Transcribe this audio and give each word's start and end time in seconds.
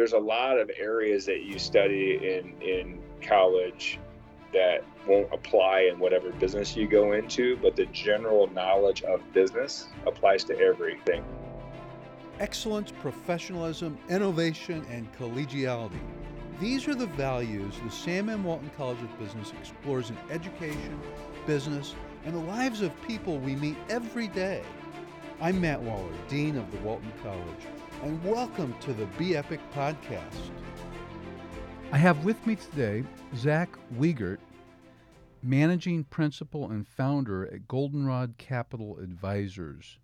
there's 0.00 0.14
a 0.14 0.18
lot 0.18 0.58
of 0.58 0.70
areas 0.78 1.26
that 1.26 1.42
you 1.42 1.58
study 1.58 2.14
in 2.14 2.54
in 2.62 2.98
college 3.20 3.98
that 4.50 4.82
won't 5.06 5.28
apply 5.30 5.90
in 5.92 5.98
whatever 5.98 6.30
business 6.32 6.74
you 6.74 6.88
go 6.88 7.12
into, 7.12 7.54
but 7.58 7.76
the 7.76 7.84
general 7.86 8.46
knowledge 8.54 9.02
of 9.02 9.20
business 9.34 9.88
applies 10.06 10.42
to 10.42 10.58
everything. 10.58 11.22
Excellence, 12.38 12.90
professionalism, 12.98 13.98
innovation, 14.08 14.86
and 14.88 15.06
collegiality. 15.18 16.00
These 16.58 16.88
are 16.88 16.94
the 16.94 17.06
values 17.08 17.74
the 17.84 17.90
Sam 17.90 18.30
M. 18.30 18.42
Walton 18.42 18.70
College 18.78 19.02
of 19.02 19.18
Business 19.18 19.52
explores 19.60 20.08
in 20.08 20.16
education, 20.30 20.98
business, 21.46 21.94
and 22.24 22.34
the 22.34 22.40
lives 22.40 22.80
of 22.80 22.90
people 23.02 23.36
we 23.36 23.54
meet 23.54 23.76
every 23.90 24.28
day. 24.28 24.62
I'm 25.42 25.60
Matt 25.60 25.82
Waller, 25.82 26.14
Dean 26.28 26.56
of 26.56 26.70
the 26.70 26.78
Walton 26.78 27.12
College, 27.22 27.66
and 28.02 28.24
welcome 28.24 28.74
to 28.80 28.94
the 28.94 29.04
Be 29.18 29.36
Epic 29.36 29.60
podcast. 29.74 30.50
I 31.92 31.98
have 31.98 32.24
with 32.24 32.46
me 32.46 32.56
today 32.56 33.04
Zach 33.36 33.68
Wiegert, 33.98 34.38
Managing 35.42 36.04
Principal 36.04 36.70
and 36.70 36.88
Founder 36.88 37.52
at 37.52 37.68
Goldenrod 37.68 38.38
Capital 38.38 38.98
Advisors. 38.98 39.98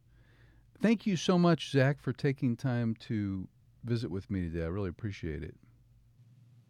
Thank 0.82 1.06
you 1.06 1.16
so 1.16 1.38
much, 1.38 1.70
Zach, 1.70 2.02
for 2.02 2.12
taking 2.12 2.54
time 2.54 2.96
to 3.00 3.48
visit 3.84 4.10
with 4.10 4.30
me 4.30 4.42
today. 4.42 4.64
I 4.64 4.68
really 4.68 4.90
appreciate 4.90 5.42
it. 5.42 5.54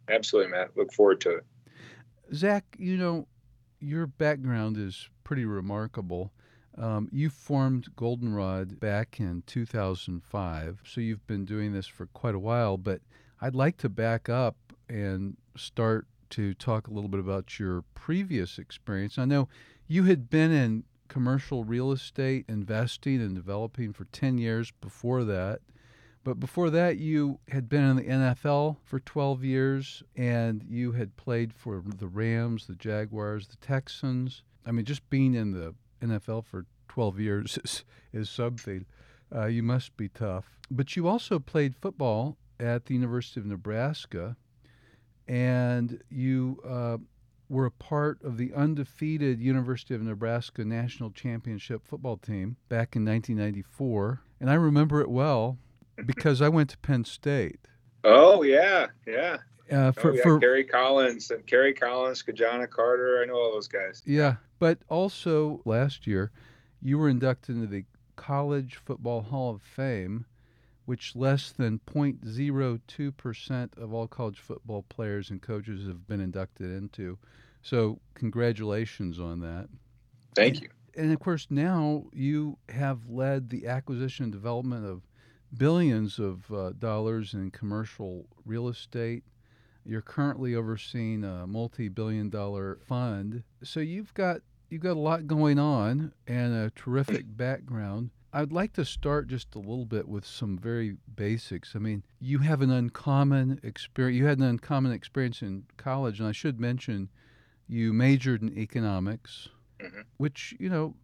Absolutely, 0.09 0.51
Matt. 0.51 0.77
Look 0.77 0.93
forward 0.93 1.19
to 1.21 1.31
it. 1.31 1.45
Zach, 2.33 2.63
you 2.79 2.95
know, 2.95 3.27
your 3.81 4.07
background 4.07 4.77
is 4.77 5.09
pretty 5.25 5.43
remarkable. 5.43 6.31
Um, 6.77 7.09
you 7.11 7.29
formed 7.29 7.95
Goldenrod 7.95 8.79
back 8.79 9.19
in 9.19 9.43
2005, 9.47 10.81
so 10.85 11.01
you've 11.01 11.25
been 11.25 11.43
doing 11.43 11.73
this 11.73 11.87
for 11.87 12.05
quite 12.07 12.35
a 12.35 12.39
while, 12.39 12.77
but 12.77 13.01
I'd 13.41 13.55
like 13.55 13.77
to 13.77 13.89
back 13.89 14.29
up 14.29 14.55
and 14.87 15.37
start 15.55 16.07
to 16.31 16.53
talk 16.53 16.87
a 16.87 16.91
little 16.91 17.09
bit 17.09 17.19
about 17.19 17.57
your 17.57 17.83
previous 17.95 18.59
experience. 18.59 19.17
I 19.17 19.25
know 19.25 19.47
you 19.87 20.03
had 20.03 20.29
been 20.29 20.51
in 20.51 20.83
commercial 21.07 21.63
real 21.63 21.91
estate 21.91 22.45
investing 22.47 23.21
and 23.21 23.33
developing 23.33 23.93
for 23.93 24.05
10 24.05 24.37
years 24.37 24.71
before 24.81 25.23
that. 25.23 25.61
But 26.23 26.39
before 26.39 26.69
that, 26.71 26.97
you 26.97 27.39
had 27.47 27.69
been 27.69 27.83
in 27.85 27.95
the 27.95 28.03
NFL 28.03 28.77
for 28.83 28.99
12 28.99 29.43
years 29.45 30.03
and 30.15 30.63
you 30.67 30.91
had 30.91 31.15
played 31.15 31.53
for 31.53 31.81
the 31.85 32.07
Rams, 32.07 32.67
the 32.67 32.75
Jaguars, 32.75 33.47
the 33.47 33.55
Texans. 33.57 34.43
I 34.65 34.71
mean, 34.71 34.83
just 34.83 35.09
being 35.09 35.33
in 35.33 35.51
the 35.51 35.73
NFL 36.01 36.45
for 36.45 36.65
12 36.87 37.19
years 37.19 37.59
is, 37.63 37.83
is 38.13 38.29
something. 38.29 38.85
Uh, 39.33 39.45
you 39.45 39.63
must 39.63 39.95
be 39.97 40.09
tough. 40.09 40.57
But 40.71 40.95
you 40.95 41.07
also 41.07 41.39
played 41.39 41.75
football 41.75 42.37
at 42.59 42.85
the 42.85 42.93
University 42.93 43.39
of 43.39 43.45
Nebraska 43.45 44.35
and 45.27 46.01
you 46.09 46.59
uh, 46.67 46.97
were 47.49 47.65
a 47.65 47.71
part 47.71 48.21
of 48.23 48.37
the 48.37 48.53
undefeated 48.53 49.39
University 49.39 49.93
of 49.93 50.01
Nebraska 50.01 50.63
national 50.63 51.11
championship 51.11 51.85
football 51.85 52.17
team 52.17 52.57
back 52.69 52.95
in 52.95 53.05
1994. 53.05 54.21
And 54.39 54.49
I 54.49 54.53
remember 54.53 55.01
it 55.01 55.09
well 55.09 55.57
because 56.05 56.41
I 56.41 56.49
went 56.49 56.69
to 56.71 56.77
Penn 56.77 57.05
State. 57.05 57.59
Oh, 58.03 58.43
yeah, 58.43 58.87
yeah. 59.05 59.37
Uh, 59.71 59.91
for, 59.91 60.11
oh, 60.11 60.15
yeah. 60.15 60.23
for 60.23 60.39
Kerry 60.39 60.63
Collins 60.63 61.31
and 61.31 61.45
Kerry 61.45 61.73
Collins, 61.73 62.21
Ki-Jana 62.21 62.67
Carter. 62.67 63.21
I 63.21 63.25
know 63.25 63.35
all 63.35 63.51
those 63.51 63.67
guys. 63.67 64.01
Yeah, 64.05 64.35
but 64.59 64.79
also 64.89 65.61
last 65.65 66.07
year, 66.07 66.31
you 66.81 66.97
were 66.97 67.09
inducted 67.09 67.55
into 67.55 67.67
the 67.67 67.85
College 68.15 68.75
Football 68.75 69.21
Hall 69.21 69.55
of 69.55 69.61
Fame 69.61 70.25
which 70.87 71.17
less 71.17 71.51
than 71.51 71.81
0.02% 71.85 73.77
of 73.77 73.93
all 73.93 74.07
college 74.07 74.39
football 74.39 74.83
players 74.83 75.29
and 75.29 75.41
coaches 75.41 75.85
have 75.85 76.07
been 76.07 76.21
inducted 76.21 76.71
into. 76.71 77.17
So, 77.61 77.99
congratulations 78.13 79.19
on 79.19 79.41
that. 79.41 79.67
Thank 80.33 80.61
you. 80.61 80.69
And 80.95 81.11
of 81.11 81.19
course, 81.19 81.47
now 81.49 82.05
you 82.13 82.57
have 82.69 83.09
led 83.09 83.49
the 83.49 83.67
acquisition 83.67 84.23
and 84.23 84.31
development 84.31 84.85
of 84.85 85.01
billions 85.57 86.19
of 86.19 86.49
uh, 86.53 86.71
dollars 86.79 87.33
in 87.33 87.51
commercial 87.51 88.25
real 88.45 88.69
estate. 88.69 89.25
You're 89.87 90.01
currently 90.01 90.53
overseeing 90.53 91.23
a 91.23 91.47
multi-billion 91.47 92.29
dollar 92.29 92.79
fund. 92.85 93.43
So 93.63 93.79
you've 93.79 94.13
got 94.13 94.41
you've 94.69 94.81
got 94.81 94.97
a 94.97 94.99
lot 94.99 95.27
going 95.27 95.57
on 95.57 96.11
and 96.27 96.53
a 96.53 96.71
terrific 96.71 97.25
background. 97.37 98.09
I'd 98.33 98.51
like 98.51 98.73
to 98.73 98.83
start 98.83 99.27
just 99.27 99.55
a 99.55 99.59
little 99.59 99.85
bit 99.85 100.07
with 100.07 100.25
some 100.25 100.57
very 100.57 100.97
basics. 101.15 101.73
I 101.75 101.79
mean, 101.79 102.03
you 102.19 102.39
have 102.39 102.61
an 102.61 102.69
uncommon 102.69 103.61
experience. 103.63 104.17
You 104.17 104.25
had 104.25 104.39
an 104.39 104.43
uncommon 104.43 104.91
experience 104.91 105.41
in 105.41 105.63
college, 105.77 106.19
and 106.19 106.27
I 106.27 106.33
should 106.33 106.59
mention 106.59 107.09
you 107.67 107.93
majored 107.93 108.41
in 108.41 108.57
economics, 108.57 109.47
mm-hmm. 109.79 110.01
which, 110.17 110.53
you 110.59 110.69
know, 110.69 110.95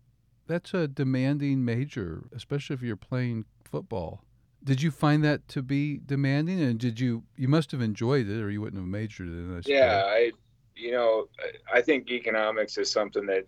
that's 0.48 0.74
a 0.74 0.88
demanding 0.88 1.64
major, 1.64 2.26
especially 2.36 2.74
if 2.74 2.82
you're 2.82 2.98
playing 2.98 3.46
football. 3.64 4.22
Did 4.64 4.82
you 4.82 4.92
find 4.92 5.24
that 5.24 5.48
to 5.50 5.62
be 5.62 6.00
demanding, 6.06 6.62
and 6.62 6.80
did 6.80 7.00
you 7.00 7.24
you 7.36 7.48
must 7.48 7.72
have 7.72 7.82
enjoyed 7.82 8.30
it, 8.30 8.42
or 8.42 8.50
you 8.50 8.62
wouldn't 8.62 8.82
have 8.82 8.88
majored 8.88 9.28
in? 9.28 9.58
I 9.58 9.62
yeah, 9.66 10.04
I, 10.06 10.32
you 10.76 10.92
know, 10.92 11.28
I 11.74 11.82
think 11.82 12.10
economics 12.10 12.78
is 12.78 12.92
something 12.92 13.26
that 13.26 13.46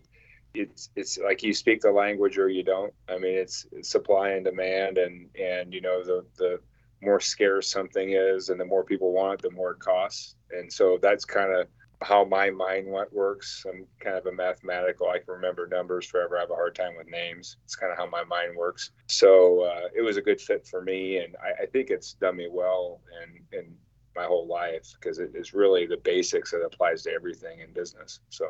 it's 0.54 0.90
it's 0.96 1.18
like 1.18 1.42
you 1.42 1.54
speak 1.54 1.80
the 1.80 1.90
language 1.90 2.38
or 2.38 2.48
you 2.48 2.62
don't. 2.62 2.92
I 3.08 3.18
mean, 3.18 3.36
it's, 3.36 3.66
it's 3.72 3.90
supply 3.90 4.30
and 4.30 4.44
demand, 4.44 4.98
and 4.98 5.28
and 5.40 5.72
you 5.72 5.80
know 5.80 6.02
the 6.04 6.24
the 6.36 6.60
more 7.02 7.20
scarce 7.20 7.70
something 7.70 8.12
is, 8.12 8.48
and 8.48 8.58
the 8.58 8.64
more 8.64 8.84
people 8.84 9.12
want 9.12 9.34
it, 9.34 9.42
the 9.42 9.50
more 9.50 9.72
it 9.72 9.78
costs. 9.78 10.34
And 10.50 10.72
so 10.72 10.98
that's 11.00 11.24
kind 11.24 11.52
of 11.52 11.66
how 12.02 12.24
my 12.24 12.50
mind 12.50 12.86
works. 13.12 13.64
I'm 13.68 13.86
kind 14.00 14.16
of 14.16 14.26
a 14.26 14.32
mathematical. 14.32 15.08
I 15.08 15.18
can 15.18 15.34
remember 15.34 15.66
numbers 15.66 16.06
forever. 16.06 16.36
I 16.36 16.40
have 16.40 16.50
a 16.50 16.54
hard 16.54 16.74
time 16.74 16.94
with 16.96 17.08
names. 17.08 17.56
It's 17.64 17.76
kind 17.76 17.90
of 17.90 17.98
how 17.98 18.06
my 18.06 18.24
mind 18.24 18.56
works. 18.56 18.90
So 19.06 19.62
uh, 19.62 19.88
it 19.96 20.02
was 20.02 20.16
a 20.16 20.22
good 20.22 20.40
fit 20.40 20.66
for 20.66 20.82
me, 20.82 21.18
and 21.18 21.36
I, 21.42 21.62
I 21.62 21.66
think 21.66 21.90
it's 21.90 22.14
done 22.14 22.36
me 22.36 22.48
well 22.50 23.00
and 23.22 23.40
and 23.52 23.74
my 24.14 24.24
whole 24.24 24.46
life 24.46 24.94
because 24.98 25.18
it 25.18 25.32
is 25.34 25.52
really 25.52 25.86
the 25.86 25.98
basics 25.98 26.50
that 26.50 26.62
applies 26.62 27.02
to 27.02 27.12
everything 27.12 27.60
in 27.60 27.72
business. 27.72 28.20
So. 28.30 28.46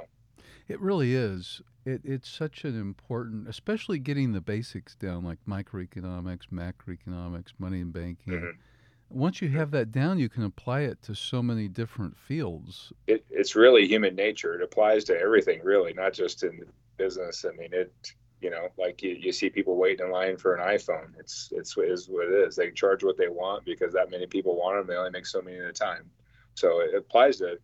It 0.68 0.80
really 0.80 1.14
is. 1.14 1.60
It, 1.84 2.00
it's 2.04 2.28
such 2.28 2.64
an 2.64 2.78
important, 2.80 3.48
especially 3.48 4.00
getting 4.00 4.32
the 4.32 4.40
basics 4.40 4.96
down, 4.96 5.24
like 5.24 5.38
microeconomics, 5.48 6.48
macroeconomics, 6.52 7.52
money 7.58 7.80
and 7.80 7.92
banking. 7.92 8.32
Mm-hmm. 8.32 8.60
Once 9.08 9.40
you 9.40 9.48
have 9.48 9.70
that 9.70 9.92
down, 9.92 10.18
you 10.18 10.28
can 10.28 10.44
apply 10.44 10.80
it 10.80 11.00
to 11.02 11.14
so 11.14 11.42
many 11.42 11.68
different 11.68 12.16
fields. 12.16 12.92
It, 13.06 13.24
it's 13.30 13.54
really 13.54 13.86
human 13.86 14.14
nature. 14.14 14.54
It 14.54 14.62
applies 14.62 15.04
to 15.04 15.18
everything, 15.18 15.60
really, 15.62 15.92
not 15.92 16.12
just 16.12 16.42
in 16.42 16.60
business. 16.96 17.44
I 17.44 17.56
mean, 17.56 17.70
it, 17.72 17.92
you 18.40 18.50
know, 18.50 18.68
like 18.76 19.02
you, 19.02 19.16
you 19.18 19.32
see 19.32 19.48
people 19.48 19.76
waiting 19.76 20.06
in 20.06 20.12
line 20.12 20.36
for 20.36 20.54
an 20.54 20.66
iPhone. 20.66 21.18
It's 21.18 21.50
it's 21.52 21.76
what 21.76 21.88
it 21.88 22.46
is. 22.46 22.56
They 22.56 22.70
charge 22.70 23.04
what 23.04 23.16
they 23.16 23.28
want 23.28 23.64
because 23.64 23.92
that 23.94 24.10
many 24.10 24.26
people 24.26 24.56
want 24.56 24.76
them. 24.76 24.86
They 24.86 24.96
only 24.96 25.10
make 25.10 25.26
so 25.26 25.40
many 25.40 25.58
at 25.58 25.64
a 25.64 25.72
time. 25.72 26.10
So 26.54 26.80
it 26.80 26.94
applies 26.94 27.36
to 27.38 27.58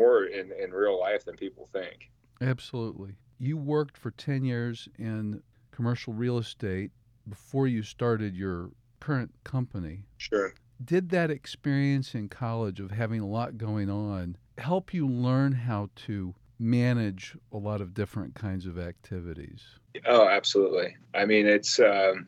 more 0.00 0.24
in, 0.24 0.52
in 0.52 0.70
real 0.70 0.98
life 0.98 1.24
than 1.24 1.36
people 1.36 1.68
think. 1.72 2.10
Absolutely. 2.40 3.16
You 3.38 3.56
worked 3.56 3.96
for 3.96 4.10
10 4.12 4.44
years 4.44 4.88
in 4.98 5.42
commercial 5.70 6.12
real 6.12 6.38
estate 6.38 6.90
before 7.28 7.66
you 7.66 7.82
started 7.82 8.34
your 8.34 8.70
current 9.08 9.32
company. 9.42 10.04
Sure. 10.18 10.52
Did 10.84 11.08
that 11.08 11.30
experience 11.30 12.14
in 12.14 12.28
college 12.28 12.78
of 12.78 12.90
having 12.90 13.22
a 13.22 13.26
lot 13.26 13.56
going 13.56 13.88
on 13.88 14.36
help 14.58 14.92
you 14.92 15.08
learn 15.08 15.52
how 15.52 15.88
to 15.94 16.34
manage 16.58 17.34
a 17.50 17.56
lot 17.56 17.80
of 17.80 17.94
different 17.94 18.34
kinds 18.34 18.66
of 18.66 18.78
activities? 18.78 19.62
Oh, 20.04 20.28
absolutely. 20.28 20.94
I 21.14 21.24
mean, 21.24 21.46
it's, 21.46 21.80
um, 21.80 22.26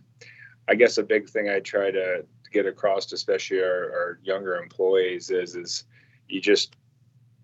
I 0.69 0.75
guess, 0.75 0.97
a 0.97 1.03
big 1.03 1.29
thing 1.29 1.51
I 1.51 1.61
try 1.61 1.91
to 1.91 2.25
get 2.51 2.65
across, 2.65 3.13
especially 3.13 3.61
our, 3.61 3.91
our 3.93 4.21
younger 4.23 4.57
employees, 4.57 5.29
is 5.29 5.57
is 5.57 5.85
you 6.29 6.41
just 6.41 6.77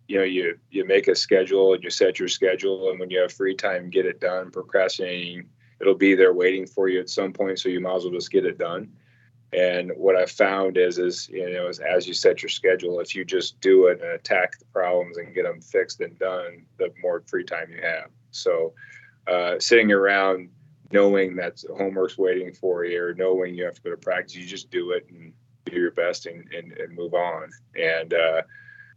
you 0.09 0.17
know 0.17 0.25
you 0.25 0.59
you 0.71 0.87
make 0.87 1.09
a 1.09 1.15
schedule 1.15 1.75
and 1.75 1.85
you 1.85 1.91
set 1.91 2.19
your 2.19 2.29
schedule 2.29 2.89
and 2.89 2.99
when 2.99 3.11
you 3.11 3.21
have 3.21 3.32
free 3.32 3.55
time 3.55 3.91
get 3.91 4.06
it 4.06 4.21
done 4.21 4.50
procrastinating 4.53 5.49
it'll 5.81 5.97
be 5.97 6.15
there 6.15 6.32
waiting 6.32 6.65
for 6.65 6.89
you 6.89 7.00
at 7.00 7.11
some 7.11 7.32
point 7.32 7.59
so 7.59 7.69
you 7.69 7.81
might 7.81 7.97
as 7.97 8.05
well 8.05 8.12
just 8.12 8.31
get 8.31 8.47
it 8.47 8.56
done 8.56 8.89
and 9.52 9.93
what 9.96 10.16
i 10.16 10.26
found 10.26 10.76
is 10.76 10.98
is 10.98 11.28
you 11.28 11.50
know 11.52 11.69
is 11.69 11.78
as 11.78 12.06
you 12.06 12.14
set 12.14 12.43
your 12.43 12.48
schedule 12.48 13.00
if 13.00 13.14
you 13.14 13.25
just 13.25 13.60
do 13.60 13.87
it 13.87 14.00
and 14.00 14.10
attack 14.10 14.58
the 14.58 14.64
problems 14.66 15.16
and 15.16 15.34
get 15.34 15.44
them 15.44 15.60
fixed 15.60 16.00
and 16.00 16.19
done 16.19 16.64
the 16.78 16.93
more 17.00 17.22
free 17.26 17.44
time 17.44 17.70
you 17.70 17.81
have 17.81 18.10
so 18.31 18.72
uh, 19.28 19.58
sitting 19.58 19.90
around 19.90 20.48
knowing 20.93 21.34
that 21.34 21.60
homework's 21.76 22.16
waiting 22.16 22.52
for 22.52 22.84
you 22.84 23.02
or 23.02 23.14
knowing 23.14 23.54
you 23.54 23.64
have 23.64 23.75
to 23.75 23.82
go 23.82 23.90
to 23.90 23.96
practice 23.96 24.37
you 24.37 24.46
just 24.46 24.70
do 24.70 24.93
it 24.93 25.04
and 25.10 25.32
do 25.64 25.76
your 25.76 25.90
best 25.90 26.26
and, 26.26 26.48
and, 26.52 26.72
and 26.72 26.94
move 26.94 27.12
on 27.12 27.50
and 27.76 28.14
uh, 28.14 28.43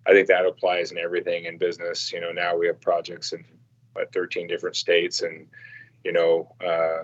I 0.09 0.13
think 0.13 0.27
that 0.27 0.45
applies 0.45 0.91
in 0.91 0.97
everything 0.97 1.45
in 1.45 1.57
business. 1.57 2.11
You 2.11 2.21
know, 2.21 2.31
now 2.31 2.57
we 2.57 2.67
have 2.67 2.81
projects 2.81 3.33
in 3.33 3.45
what, 3.93 4.11
13 4.13 4.47
different 4.47 4.75
states, 4.75 5.21
and 5.21 5.47
you 6.03 6.13
know, 6.13 6.55
uh, 6.65 7.03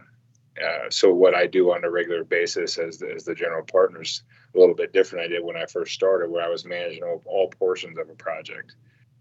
uh, 0.62 0.90
so 0.90 1.14
what 1.14 1.36
I 1.36 1.48
do 1.48 1.72
on 1.72 1.84
a 1.84 1.90
regular 1.90 2.24
basis 2.24 2.78
as 2.78 2.98
the, 2.98 3.12
as 3.14 3.26
the 3.26 3.36
general 3.36 3.64
partners 3.64 4.24
a 4.56 4.60
little 4.60 4.76
bit 4.76 4.94
different 4.94 5.26
I 5.26 5.28
did 5.28 5.44
when 5.44 5.58
I 5.58 5.66
first 5.66 5.94
started, 5.94 6.32
where 6.32 6.46
I 6.46 6.50
was 6.50 6.66
managing 6.66 7.04
all, 7.04 7.22
all 7.26 7.50
portions 7.50 7.98
of 7.98 8.10
a 8.10 8.14
project. 8.14 8.76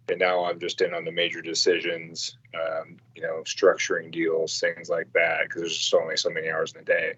And 0.08 0.18
now 0.18 0.44
I'm 0.44 0.60
just 0.60 0.80
in 0.80 0.94
on 0.94 1.04
the 1.04 1.10
major 1.10 1.40
decisions, 1.40 2.36
um, 2.54 2.98
you 3.16 3.22
know, 3.22 3.42
structuring 3.44 4.12
deals, 4.12 4.60
things 4.60 4.88
like 4.88 5.12
that, 5.14 5.44
because 5.44 5.62
there's 5.62 5.78
just 5.78 5.94
only 5.94 6.16
so 6.16 6.30
many 6.30 6.50
hours 6.50 6.72
in 6.74 6.82
a 6.82 6.84
day. 6.84 7.14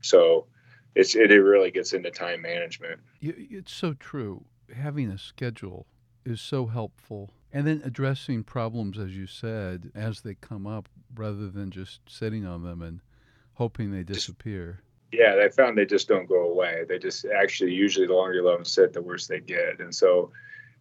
So 0.00 0.46
it's 0.94 1.14
it, 1.14 1.30
it 1.30 1.42
really 1.42 1.70
gets 1.70 1.92
into 1.92 2.10
time 2.10 2.42
management. 2.42 3.00
It's 3.20 3.72
so 3.72 3.94
true. 3.94 4.44
Having 4.74 5.10
a 5.10 5.18
schedule 5.18 5.86
is 6.24 6.40
so 6.40 6.66
helpful. 6.66 7.34
And 7.52 7.66
then 7.66 7.82
addressing 7.84 8.44
problems, 8.44 8.96
as 8.96 9.16
you 9.16 9.26
said, 9.26 9.90
as 9.94 10.20
they 10.20 10.34
come 10.34 10.66
up, 10.68 10.88
rather 11.14 11.50
than 11.50 11.72
just 11.72 12.00
sitting 12.08 12.46
on 12.46 12.62
them 12.62 12.80
and 12.80 13.00
hoping 13.60 13.92
they 13.92 14.02
disappear. 14.02 14.80
Yeah, 15.12 15.36
they 15.36 15.50
found 15.50 15.76
they 15.76 15.84
just 15.84 16.08
don't 16.08 16.26
go 16.26 16.50
away. 16.50 16.86
They 16.88 16.98
just 16.98 17.26
actually 17.26 17.74
usually 17.74 18.06
the 18.06 18.14
longer 18.14 18.32
you 18.32 18.42
let 18.42 18.56
them 18.56 18.64
sit, 18.64 18.94
the 18.94 19.02
worse 19.02 19.26
they 19.26 19.40
get. 19.40 19.80
And 19.80 19.94
so, 19.94 20.32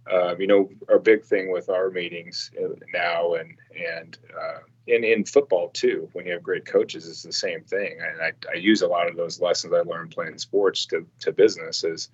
um, 0.10 0.40
you 0.40 0.48
know, 0.48 0.70
our 0.88 0.98
big 0.98 1.26
thing 1.26 1.52
with 1.52 1.68
our 1.68 1.90
meetings 1.90 2.52
uh, 2.58 2.70
now 2.94 3.34
and 3.34 3.54
and 3.94 4.18
uh, 4.34 4.60
in 4.88 5.04
in 5.04 5.26
football 5.26 5.72
too, 5.74 6.08
when 6.14 6.26
you 6.26 6.32
have 6.32 6.42
great 6.42 6.66
coaches, 6.66 7.06
it's 7.06 7.22
the 7.22 7.34
same 7.34 7.64
thing. 7.66 7.98
And 8.02 8.22
I, 8.22 8.32
I 8.50 8.56
use 8.56 8.82
a 8.82 8.88
lot 8.88 9.10
of 9.10 9.18
those 9.18 9.42
lessons 9.42 9.74
I 9.74 9.82
learned 9.82 10.12
playing 10.12 10.38
sports 10.38 10.86
to 10.86 11.06
to 11.20 11.34
businesses. 11.34 12.08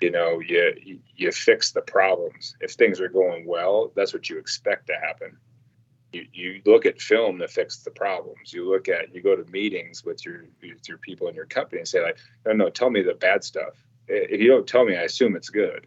You 0.00 0.10
know, 0.10 0.40
you 0.40 0.98
you 1.14 1.30
fix 1.30 1.70
the 1.70 1.82
problems. 1.82 2.56
If 2.60 2.72
things 2.72 3.00
are 3.00 3.08
going 3.08 3.46
well, 3.46 3.92
that's 3.94 4.12
what 4.12 4.28
you 4.28 4.38
expect 4.38 4.88
to 4.88 4.94
happen 4.94 5.38
you, 6.14 6.26
you 6.32 6.62
look 6.64 6.86
at 6.86 7.00
film 7.00 7.38
to 7.38 7.48
fix 7.48 7.78
the 7.78 7.90
problems. 7.90 8.52
You 8.52 8.70
look 8.70 8.88
at 8.88 9.14
you 9.14 9.22
go 9.22 9.36
to 9.36 9.50
meetings 9.50 10.04
with 10.04 10.24
your 10.24 10.44
with 10.62 10.88
your 10.88 10.98
people 10.98 11.28
in 11.28 11.34
your 11.34 11.46
company 11.46 11.80
and 11.80 11.88
say 11.88 12.02
like, 12.02 12.18
no, 12.46 12.52
no, 12.52 12.70
tell 12.70 12.90
me 12.90 13.02
the 13.02 13.14
bad 13.14 13.44
stuff. 13.44 13.84
If 14.06 14.40
you 14.40 14.48
don't 14.48 14.66
tell 14.66 14.84
me, 14.84 14.96
I 14.96 15.02
assume 15.02 15.34
it's 15.36 15.50
good. 15.50 15.86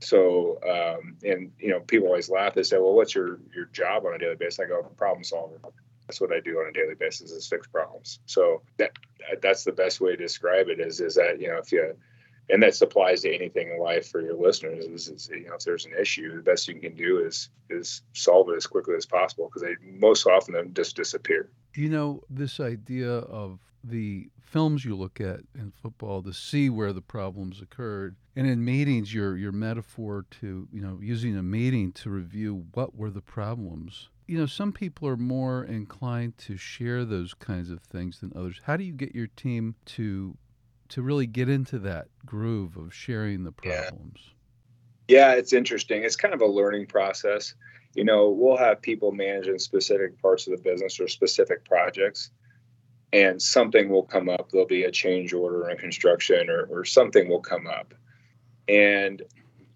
So, 0.00 0.58
um, 0.62 1.16
and 1.24 1.52
you 1.58 1.70
know, 1.70 1.80
people 1.80 2.08
always 2.08 2.30
laugh. 2.30 2.54
They 2.54 2.62
say, 2.62 2.78
well, 2.78 2.94
what's 2.94 3.14
your 3.14 3.40
your 3.54 3.66
job 3.66 4.04
on 4.06 4.14
a 4.14 4.18
daily 4.18 4.36
basis? 4.36 4.60
I 4.60 4.66
go, 4.66 4.82
problem 4.96 5.24
solver. 5.24 5.58
That's 6.06 6.20
what 6.20 6.32
I 6.32 6.40
do 6.40 6.58
on 6.58 6.68
a 6.68 6.72
daily 6.72 6.94
basis 6.94 7.30
is 7.30 7.46
fix 7.46 7.66
problems. 7.66 8.20
So 8.26 8.62
that 8.78 8.92
that's 9.42 9.64
the 9.64 9.72
best 9.72 10.00
way 10.00 10.12
to 10.12 10.16
describe 10.16 10.68
it 10.68 10.80
is 10.80 11.00
is 11.00 11.16
that 11.16 11.40
you 11.40 11.48
know 11.48 11.58
if 11.58 11.72
you 11.72 11.96
and 12.50 12.62
that 12.62 12.80
applies 12.80 13.22
to 13.22 13.34
anything 13.34 13.70
in 13.70 13.78
life 13.78 14.08
for 14.08 14.20
your 14.20 14.34
listeners 14.34 14.84
is, 14.86 15.08
is, 15.08 15.28
you 15.28 15.46
know 15.46 15.54
if 15.54 15.64
there's 15.64 15.86
an 15.86 15.92
issue 16.00 16.36
the 16.36 16.42
best 16.42 16.68
you 16.68 16.74
can 16.80 16.94
do 16.94 17.18
is 17.18 17.50
is 17.70 18.02
solve 18.14 18.48
it 18.50 18.56
as 18.56 18.66
quickly 18.66 18.94
as 18.94 19.06
possible 19.06 19.46
because 19.46 19.62
they 19.62 19.74
most 19.98 20.26
often 20.26 20.72
just 20.74 20.96
disappear. 20.96 21.50
You 21.74 21.90
know 21.90 22.22
this 22.30 22.60
idea 22.60 23.10
of 23.10 23.60
the 23.84 24.28
films 24.40 24.84
you 24.84 24.96
look 24.96 25.20
at 25.20 25.40
in 25.54 25.70
football 25.70 26.22
to 26.22 26.32
see 26.32 26.70
where 26.70 26.92
the 26.92 27.02
problems 27.02 27.60
occurred 27.60 28.16
and 28.34 28.46
in 28.46 28.64
meetings 28.64 29.12
your 29.12 29.36
your 29.36 29.52
metaphor 29.52 30.24
to 30.40 30.68
you 30.72 30.80
know 30.80 30.98
using 31.00 31.36
a 31.36 31.42
meeting 31.42 31.92
to 31.92 32.10
review 32.10 32.64
what 32.72 32.94
were 32.94 33.10
the 33.10 33.20
problems. 33.20 34.08
You 34.26 34.38
know 34.38 34.46
some 34.46 34.72
people 34.72 35.08
are 35.08 35.16
more 35.16 35.64
inclined 35.64 36.38
to 36.38 36.56
share 36.56 37.04
those 37.04 37.34
kinds 37.34 37.70
of 37.70 37.80
things 37.82 38.20
than 38.20 38.32
others. 38.34 38.60
How 38.64 38.76
do 38.76 38.84
you 38.84 38.92
get 38.92 39.14
your 39.14 39.26
team 39.26 39.74
to 39.86 40.36
to 40.90 41.02
really 41.02 41.26
get 41.26 41.48
into 41.48 41.78
that 41.80 42.08
groove 42.24 42.76
of 42.76 42.94
sharing 42.94 43.44
the 43.44 43.52
problems. 43.52 44.20
Yeah. 45.08 45.32
yeah, 45.32 45.38
it's 45.38 45.52
interesting. 45.52 46.04
It's 46.04 46.16
kind 46.16 46.34
of 46.34 46.40
a 46.40 46.46
learning 46.46 46.86
process. 46.86 47.54
You 47.94 48.04
know, 48.04 48.30
we'll 48.30 48.56
have 48.56 48.80
people 48.80 49.12
managing 49.12 49.58
specific 49.58 50.20
parts 50.20 50.46
of 50.46 50.56
the 50.56 50.62
business 50.62 51.00
or 51.00 51.08
specific 51.08 51.64
projects, 51.64 52.30
and 53.12 53.40
something 53.40 53.88
will 53.88 54.04
come 54.04 54.28
up. 54.28 54.50
There'll 54.50 54.66
be 54.66 54.84
a 54.84 54.90
change 54.90 55.32
order 55.32 55.70
in 55.70 55.78
construction, 55.78 56.50
or, 56.50 56.64
or 56.70 56.84
something 56.84 57.28
will 57.28 57.40
come 57.40 57.66
up. 57.66 57.94
And 58.68 59.22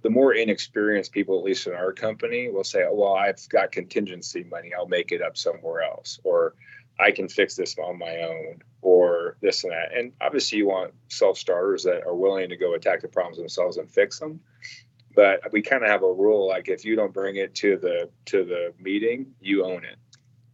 the 0.03 0.11
more 0.11 0.35
inexperienced 0.35 1.13
people, 1.13 1.39
at 1.39 1.45
least 1.45 1.67
in 1.67 1.75
our 1.75 1.93
company, 1.93 2.49
will 2.49 2.65
say, 2.65 2.85
oh, 2.85 2.95
well, 2.95 3.15
I've 3.15 3.49
got 3.49 3.73
contingency 3.73 4.45
money. 4.45 4.73
I'll 4.77 4.89
make 4.89 5.13
it 5.13 5.23
up 5.23 5.37
somewhere 5.37 5.83
else. 5.83 6.19
Or 6.25 6.55
I 7.03 7.11
can 7.11 7.29
fix 7.29 7.57
this 7.57 7.77
on 7.79 7.99
my 7.99 8.19
own 8.21 8.63
or 8.81 9.37
this 9.41 9.65
and 9.65 9.73
that. 9.73 9.97
And 9.97 10.13
obviously, 10.21 10.59
you 10.59 10.69
want 10.69 10.95
self 11.09 11.37
starters 11.37 11.85
that 11.85 12.07
are 12.07 12.15
willing 12.15 12.49
to 12.49 12.57
go 12.57 12.75
attack 12.75 13.03
the 13.03 13.09
problems 13.09 13.39
themselves 13.39 13.77
and 13.77 13.91
fix 13.91 14.19
them. 14.19 14.41
But 15.15 15.41
we 15.53 15.61
kind 15.61 15.83
of 15.83 15.91
have 15.91 16.03
a 16.03 16.13
rule 16.13 16.49
like 16.49 16.69
if 16.69 16.85
you 16.85 16.97
don't 16.97 17.13
bring 17.13 17.37
it 17.37 17.55
to 17.57 17.77
the 17.77 18.09
to 18.27 18.45
the 18.45 18.73
meeting, 18.79 19.35
you 19.41 19.65
own 19.65 19.85
it. 19.85 19.97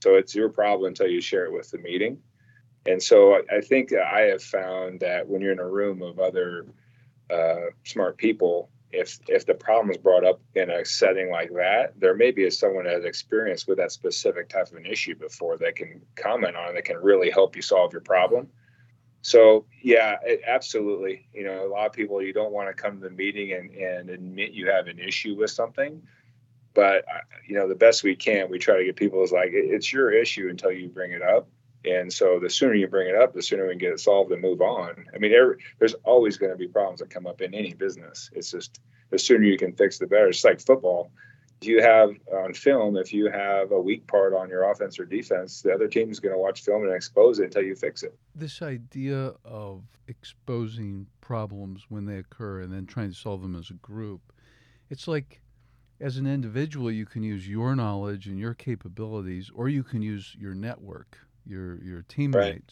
So 0.02 0.14
it's 0.14 0.34
your 0.34 0.48
problem 0.48 0.88
until 0.88 1.08
you 1.08 1.20
share 1.20 1.44
it 1.44 1.52
with 1.52 1.70
the 1.70 1.78
meeting. 1.78 2.18
And 2.86 3.02
so 3.02 3.42
I 3.50 3.60
think 3.60 3.92
I 3.92 4.22
have 4.22 4.42
found 4.42 5.00
that 5.00 5.28
when 5.28 5.42
you're 5.42 5.52
in 5.52 5.58
a 5.58 5.68
room 5.68 6.02
of 6.02 6.18
other 6.18 6.66
uh, 7.30 7.66
smart 7.84 8.16
people, 8.16 8.70
if 8.90 9.18
if 9.28 9.44
the 9.44 9.54
problem 9.54 9.90
is 9.90 9.98
brought 9.98 10.24
up 10.24 10.40
in 10.54 10.70
a 10.70 10.84
setting 10.84 11.30
like 11.30 11.52
that, 11.54 11.92
there 11.98 12.14
may 12.14 12.30
be 12.30 12.48
someone 12.50 12.84
that 12.84 12.94
has 12.94 13.04
experience 13.04 13.66
with 13.66 13.78
that 13.78 13.92
specific 13.92 14.48
type 14.48 14.70
of 14.70 14.76
an 14.76 14.86
issue 14.86 15.14
before 15.14 15.58
that 15.58 15.76
can 15.76 16.00
comment 16.14 16.56
on 16.56 16.70
it 16.70 16.74
that 16.74 16.84
can 16.84 16.96
really 16.96 17.30
help 17.30 17.54
you 17.54 17.62
solve 17.62 17.92
your 17.92 18.00
problem. 18.00 18.48
So 19.20 19.66
yeah, 19.82 20.16
it, 20.24 20.40
absolutely. 20.46 21.28
You 21.34 21.44
know, 21.44 21.66
a 21.66 21.68
lot 21.68 21.86
of 21.86 21.92
people 21.92 22.22
you 22.22 22.32
don't 22.32 22.52
want 22.52 22.68
to 22.68 22.82
come 22.82 23.00
to 23.00 23.08
the 23.08 23.14
meeting 23.14 23.52
and, 23.52 23.70
and 23.70 24.10
admit 24.10 24.52
you 24.52 24.70
have 24.70 24.86
an 24.86 24.98
issue 24.98 25.36
with 25.36 25.50
something, 25.50 26.02
but 26.72 27.04
uh, 27.08 27.20
you 27.46 27.56
know 27.56 27.68
the 27.68 27.74
best 27.74 28.02
we 28.02 28.16
can, 28.16 28.48
we 28.48 28.58
try 28.58 28.78
to 28.78 28.84
get 28.84 28.96
people 28.96 29.22
is 29.22 29.32
like 29.32 29.50
it's 29.52 29.92
your 29.92 30.12
issue 30.12 30.48
until 30.48 30.72
you 30.72 30.88
bring 30.88 31.12
it 31.12 31.22
up, 31.22 31.48
and 31.84 32.12
so 32.12 32.38
the 32.40 32.50
sooner 32.50 32.74
you 32.74 32.88
bring 32.88 33.08
it 33.08 33.14
up, 33.14 33.32
the 33.32 33.42
sooner 33.42 33.64
we 33.64 33.70
can 33.70 33.78
get 33.78 33.92
it 33.92 34.00
solved 34.00 34.32
and 34.32 34.42
move 34.42 34.60
on. 34.60 35.06
I 35.14 35.18
mean, 35.18 35.32
every, 35.32 35.56
there's 35.78 35.94
always 36.04 36.36
going 36.36 36.52
to 36.52 36.58
be 36.58 36.68
problems 36.68 37.00
that 37.00 37.10
come 37.10 37.26
up 37.26 37.40
in 37.40 37.54
any 37.54 37.74
business. 37.74 38.30
It's 38.34 38.50
just 38.50 38.80
the 39.10 39.18
sooner 39.18 39.44
you 39.44 39.56
can 39.56 39.72
fix 39.72 39.98
the 39.98 40.06
better. 40.06 40.28
It's 40.28 40.44
like 40.44 40.60
football. 40.60 41.10
If 41.60 41.66
you 41.66 41.82
have 41.82 42.10
on 42.32 42.54
film, 42.54 42.96
if 42.96 43.12
you 43.12 43.30
have 43.30 43.72
a 43.72 43.80
weak 43.80 44.06
part 44.06 44.32
on 44.32 44.48
your 44.48 44.70
offense 44.70 44.98
or 44.98 45.04
defense, 45.04 45.62
the 45.62 45.72
other 45.72 45.88
team 45.88 46.10
is 46.10 46.20
going 46.20 46.34
to 46.34 46.38
watch 46.38 46.62
film 46.62 46.84
and 46.84 46.92
expose 46.92 47.40
it 47.40 47.46
until 47.46 47.62
you 47.62 47.74
fix 47.74 48.04
it. 48.04 48.16
This 48.34 48.62
idea 48.62 49.32
of 49.44 49.82
exposing 50.06 51.06
problems 51.20 51.86
when 51.88 52.06
they 52.06 52.18
occur 52.18 52.60
and 52.60 52.72
then 52.72 52.86
trying 52.86 53.10
to 53.10 53.16
solve 53.16 53.42
them 53.42 53.56
as 53.56 53.70
a 53.70 53.74
group, 53.74 54.32
it's 54.88 55.08
like 55.08 55.40
as 56.00 56.16
an 56.16 56.28
individual, 56.28 56.92
you 56.92 57.06
can 57.06 57.24
use 57.24 57.48
your 57.48 57.74
knowledge 57.74 58.26
and 58.26 58.38
your 58.38 58.54
capabilities, 58.54 59.50
or 59.52 59.68
you 59.68 59.82
can 59.82 60.00
use 60.00 60.36
your 60.38 60.54
network 60.54 61.18
your 61.48 61.82
your 61.82 62.02
teammates. 62.02 62.34
Right. 62.44 62.62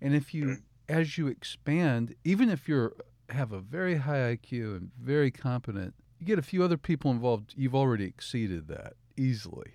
And 0.00 0.14
if 0.14 0.34
you 0.34 0.44
mm. 0.44 0.62
as 0.88 1.18
you 1.18 1.28
expand, 1.28 2.14
even 2.24 2.50
if 2.50 2.68
you're 2.68 2.94
have 3.30 3.52
a 3.52 3.60
very 3.60 3.96
high 3.96 4.36
IQ 4.36 4.76
and 4.76 4.90
very 5.00 5.30
competent, 5.30 5.94
you 6.18 6.26
get 6.26 6.38
a 6.38 6.42
few 6.42 6.62
other 6.62 6.76
people 6.76 7.10
involved, 7.10 7.54
you've 7.56 7.74
already 7.74 8.04
exceeded 8.04 8.68
that 8.68 8.94
easily. 9.16 9.72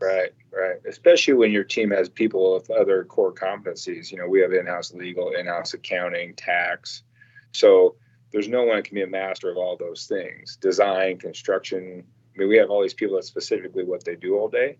Right, 0.00 0.32
right. 0.52 0.80
Especially 0.88 1.34
when 1.34 1.52
your 1.52 1.64
team 1.64 1.90
has 1.90 2.08
people 2.08 2.54
with 2.54 2.70
other 2.70 3.04
core 3.04 3.32
competencies. 3.32 4.10
You 4.10 4.18
know, 4.18 4.26
we 4.26 4.40
have 4.40 4.52
in-house 4.52 4.92
legal, 4.92 5.32
in-house 5.32 5.74
accounting, 5.74 6.34
tax. 6.34 7.02
So 7.52 7.96
there's 8.32 8.48
no 8.48 8.64
one 8.64 8.76
that 8.76 8.84
can 8.84 8.94
be 8.96 9.02
a 9.02 9.06
master 9.06 9.50
of 9.50 9.56
all 9.56 9.76
those 9.76 10.06
things. 10.06 10.56
Design, 10.56 11.18
construction. 11.18 12.04
I 12.34 12.38
mean, 12.38 12.48
we 12.48 12.56
have 12.56 12.70
all 12.70 12.82
these 12.82 12.94
people 12.94 13.16
that 13.16 13.24
specifically 13.24 13.84
what 13.84 14.04
they 14.04 14.16
do 14.16 14.36
all 14.36 14.48
day. 14.48 14.78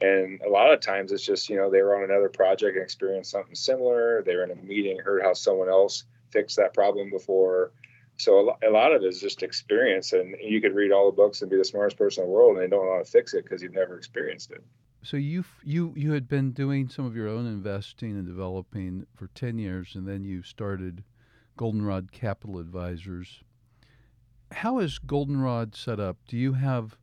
And 0.00 0.40
a 0.42 0.50
lot 0.50 0.72
of 0.72 0.80
times 0.80 1.12
it's 1.12 1.24
just, 1.24 1.48
you 1.48 1.56
know, 1.56 1.70
they 1.70 1.80
were 1.80 1.96
on 1.96 2.04
another 2.04 2.28
project 2.28 2.76
and 2.76 2.82
experienced 2.82 3.30
something 3.30 3.54
similar. 3.54 4.22
They 4.22 4.36
were 4.36 4.44
in 4.44 4.50
a 4.50 4.56
meeting, 4.56 4.98
heard 4.98 5.22
how 5.22 5.32
someone 5.32 5.68
else 5.68 6.04
fixed 6.30 6.56
that 6.56 6.74
problem 6.74 7.10
before. 7.10 7.72
So 8.18 8.56
a 8.66 8.70
lot 8.70 8.92
of 8.92 9.02
it 9.02 9.06
is 9.06 9.20
just 9.20 9.42
experience. 9.42 10.12
And 10.12 10.36
you 10.42 10.60
could 10.60 10.74
read 10.74 10.92
all 10.92 11.10
the 11.10 11.16
books 11.16 11.40
and 11.40 11.50
be 11.50 11.56
the 11.56 11.64
smartest 11.64 11.96
person 11.96 12.24
in 12.24 12.28
the 12.28 12.34
world 12.34 12.56
and 12.56 12.64
they 12.64 12.68
don't 12.68 12.84
know 12.84 12.92
how 12.92 13.02
to 13.02 13.10
fix 13.10 13.34
it 13.34 13.44
because 13.44 13.62
you've 13.62 13.74
never 13.74 13.96
experienced 13.96 14.50
it. 14.50 14.62
So 15.02 15.16
you 15.16 15.44
you 15.62 15.94
you 15.96 16.12
had 16.12 16.28
been 16.28 16.50
doing 16.50 16.88
some 16.88 17.06
of 17.06 17.14
your 17.14 17.28
own 17.28 17.46
investing 17.46 18.12
and 18.12 18.26
developing 18.26 19.06
for 19.14 19.28
10 19.28 19.56
years 19.58 19.94
and 19.94 20.06
then 20.06 20.24
you 20.24 20.42
started 20.42 21.04
Goldenrod 21.56 22.10
Capital 22.12 22.58
Advisors. 22.58 23.42
How 24.50 24.78
is 24.78 24.98
Goldenrod 24.98 25.74
set 25.74 26.00
up? 26.00 26.18
Do 26.26 26.36
you 26.36 26.54
have 26.54 26.96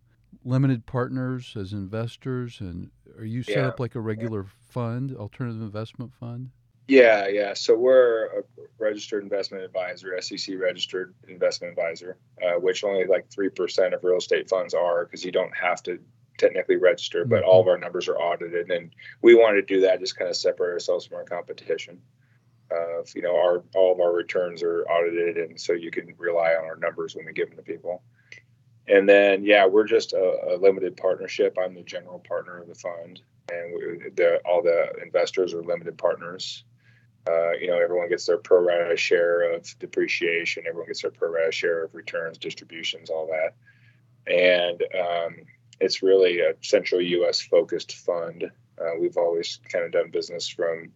limited 0.46 0.86
partners 0.86 1.56
as 1.60 1.74
investors, 1.74 2.60
and 2.60 2.92
are 3.18 3.26
you 3.26 3.44
set 3.44 3.58
yeah. 3.58 3.68
up 3.68 3.80
like 3.80 3.96
a 3.96 4.00
regular 4.00 4.46
fund, 4.70 5.16
alternative 5.16 5.62
investment 5.62 6.14
fund? 6.14 6.50
Yeah, 6.88 7.28
yeah. 7.28 7.54
So 7.54 7.76
we're 7.78 8.26
a 8.26 8.44
registered 8.78 9.24
investment 9.24 9.64
advisor, 9.64 10.20
SEC 10.22 10.56
registered 10.60 11.14
investment 11.28 11.72
advisor, 11.72 12.18
uh, 12.42 12.60
which 12.60 12.84
only 12.84 13.06
like 13.06 13.30
three 13.32 13.50
percent 13.50 13.94
of 13.94 14.04
real 14.04 14.18
estate 14.18 14.50
funds 14.50 14.74
are 14.74 15.06
because 15.06 15.24
you 15.24 15.32
don't 15.32 15.56
have 15.56 15.82
to 15.84 16.00
technically 16.38 16.76
register, 16.76 17.26
but 17.26 17.42
mm-hmm. 17.42 17.50
all 17.50 17.62
of 17.62 17.68
our 17.68 17.78
numbers 17.78 18.08
are 18.10 18.18
audited, 18.18 18.70
and 18.70 18.94
we 19.22 19.36
want 19.36 19.56
to 19.56 19.62
do 19.62 19.82
that 19.82 20.00
just 20.00 20.18
kind 20.18 20.30
of 20.30 20.36
separate 20.36 20.74
ourselves 20.74 21.06
from 21.06 21.18
our 21.18 21.24
competition. 21.24 22.02
Uh, 22.72 23.04
you 23.16 23.22
know, 23.22 23.36
our 23.36 23.64
all 23.76 23.94
of 23.94 24.00
our 24.00 24.12
returns 24.12 24.62
are 24.62 24.84
audited, 24.86 25.38
and 25.38 25.60
so 25.60 25.74
you 25.74 25.92
can 25.92 26.14
rely 26.18 26.54
on 26.54 26.66
our 26.66 26.76
numbers 26.76 27.16
when 27.16 27.26
we 27.26 27.32
give 27.32 27.50
them 27.50 27.58
to 27.58 27.64
people. 27.64 28.04
And 28.88 29.08
then, 29.08 29.46
yeah, 29.46 29.66
we're 29.66 29.88
just 29.88 30.14
a, 30.14 30.56
a, 30.56 30.58
limited 30.58 30.98
partnership. 30.98 31.58
I'm 31.62 31.74
the 31.74 31.84
general 31.84 32.20
partner 32.20 32.60
of 32.60 32.68
the 32.68 32.76
fund, 32.76 33.22
and 33.50 33.74
we, 33.74 34.10
the, 34.10 34.42
all 34.46 34.62
the 34.62 34.92
investors 35.02 35.54
are 35.54 35.64
limited 35.64 35.98
partners. 35.98 36.66
Uh, 37.26 37.52
you 37.52 37.68
know, 37.68 37.80
everyone 37.80 38.10
gets 38.10 38.26
their 38.26 38.38
pro 38.38 38.62
rata 38.62 38.98
share 38.98 39.54
of 39.54 39.74
depreciation. 39.80 40.66
Everyone 40.68 40.88
gets 40.88 41.02
their 41.02 41.12
pro 41.12 41.32
rata 41.32 41.52
share 41.54 41.86
of 41.86 41.96
returns, 41.96 42.38
distributions, 42.38 43.10
all 43.10 43.28
that. 43.28 43.56
And 44.30 44.84
um, 45.00 45.36
it's 45.80 46.04
really 46.04 46.42
a 46.42 46.54
central 46.62 47.00
U.S. 47.00 47.42
focused 47.42 47.96
fund. 47.96 48.52
Uh, 48.78 49.00
we've 49.00 49.18
always 49.18 49.60
kind 49.72 49.86
of 49.86 49.92
done 49.92 50.12
business 50.12 50.50
from 50.50 50.92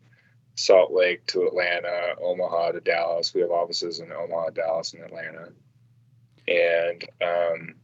Salt 0.56 0.91
Lake 0.91 1.25
to 1.27 1.44
Atlanta, 1.48 2.15
Omaha 2.22 2.74
to 2.74 2.82
Dallas. 2.82 3.34
We 3.34 3.41
have 3.41 3.51
offices 3.51 4.00
in 4.00 4.12
Omaha, 4.12 4.50
Dallas, 4.50 4.94
and 4.94 5.03
Atlanta. 5.03 5.53
And 6.47 7.03
um, 7.21 7.75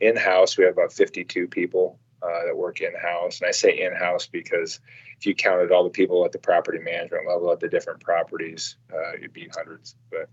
in 0.00 0.16
house, 0.16 0.56
we 0.56 0.64
have 0.64 0.74
about 0.74 0.92
52 0.92 1.48
people 1.48 1.98
uh, 2.22 2.46
that 2.46 2.56
work 2.56 2.80
in 2.80 2.92
house. 2.94 3.40
And 3.40 3.48
I 3.48 3.52
say 3.52 3.80
in 3.80 3.94
house 3.94 4.26
because 4.26 4.80
if 5.18 5.26
you 5.26 5.34
counted 5.34 5.72
all 5.72 5.84
the 5.84 5.90
people 5.90 6.24
at 6.24 6.32
the 6.32 6.38
property 6.38 6.78
management 6.78 7.28
level 7.28 7.52
at 7.52 7.60
the 7.60 7.68
different 7.68 8.00
properties, 8.00 8.76
uh, 8.92 9.14
it'd 9.14 9.32
be 9.32 9.48
hundreds. 9.54 9.94
But 10.10 10.28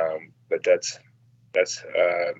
um, 0.00 0.32
but 0.48 0.62
that's 0.64 0.98
that's 1.52 1.82
uh, 1.84 2.32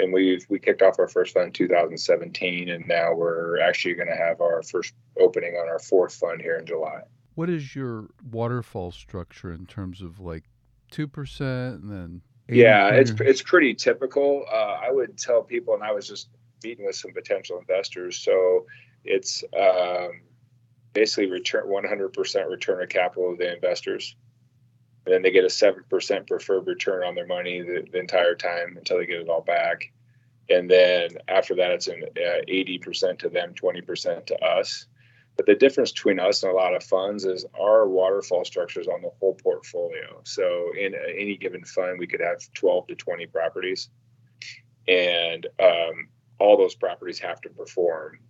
and 0.00 0.12
we 0.12 0.40
we 0.48 0.58
kicked 0.58 0.82
off 0.82 0.98
our 0.98 1.08
first 1.08 1.34
fund 1.34 1.46
in 1.46 1.52
2017, 1.52 2.68
and 2.68 2.86
now 2.86 3.14
we're 3.14 3.60
actually 3.60 3.94
going 3.94 4.08
to 4.08 4.16
have 4.16 4.40
our 4.40 4.62
first 4.62 4.94
opening 5.18 5.54
on 5.54 5.68
our 5.68 5.78
fourth 5.78 6.14
fund 6.14 6.40
here 6.40 6.58
in 6.58 6.66
July. 6.66 7.02
What 7.34 7.50
is 7.50 7.74
your 7.74 8.08
waterfall 8.30 8.92
structure 8.92 9.52
in 9.52 9.66
terms 9.66 10.02
of 10.02 10.20
like 10.20 10.44
two 10.90 11.08
percent 11.08 11.82
and 11.82 11.90
then? 11.90 12.22
Yeah, 12.48 12.90
it's 12.90 13.12
it's 13.20 13.42
pretty 13.42 13.74
typical. 13.74 14.44
Uh, 14.50 14.78
I 14.82 14.90
would 14.90 15.16
tell 15.16 15.42
people, 15.42 15.74
and 15.74 15.82
I 15.82 15.92
was 15.92 16.06
just 16.06 16.28
meeting 16.62 16.84
with 16.84 16.96
some 16.96 17.12
potential 17.12 17.58
investors. 17.58 18.18
So 18.18 18.66
it's 19.04 19.44
um, 19.58 20.20
basically 20.94 21.30
return 21.30 21.66
100% 21.66 22.50
return 22.50 22.82
of 22.82 22.88
capital 22.88 23.32
to 23.32 23.36
the 23.36 23.54
investors. 23.54 24.16
And 25.04 25.14
then 25.14 25.22
they 25.22 25.30
get 25.30 25.44
a 25.44 25.48
7% 25.48 26.26
preferred 26.26 26.66
return 26.66 27.04
on 27.04 27.14
their 27.14 27.26
money 27.26 27.60
the, 27.60 27.86
the, 27.92 27.98
entire 27.98 28.34
time 28.34 28.76
until 28.78 28.98
they 28.98 29.06
get 29.06 29.20
it 29.20 29.28
all 29.28 29.42
back. 29.42 29.92
And 30.48 30.70
then 30.70 31.10
after 31.28 31.54
that, 31.56 31.72
it's 31.72 31.88
an 31.88 32.04
uh, 32.16 32.40
80% 32.48 33.18
to 33.18 33.28
them, 33.28 33.52
20% 33.54 34.26
to 34.26 34.44
us. 34.44 34.86
But 35.36 35.46
the 35.46 35.54
difference 35.54 35.90
between 35.90 36.20
us 36.20 36.42
and 36.42 36.52
a 36.52 36.54
lot 36.54 36.74
of 36.74 36.84
funds 36.84 37.24
is 37.24 37.44
our 37.60 37.88
waterfall 37.88 38.44
structures 38.44 38.86
on 38.86 39.02
the 39.02 39.10
whole 39.18 39.34
portfolio. 39.34 40.20
So 40.24 40.70
in 40.78 40.94
any 40.94 41.36
given 41.36 41.64
fund, 41.64 41.98
we 41.98 42.06
could 42.06 42.20
have 42.20 42.40
12 42.54 42.86
to 42.88 42.94
20 42.94 43.26
properties. 43.26 43.88
And 44.86 45.46
um, 45.60 46.08
all 46.38 46.56
those 46.56 46.76
properties 46.76 47.18
have 47.18 47.40
to 47.42 47.48
perform 47.48 48.20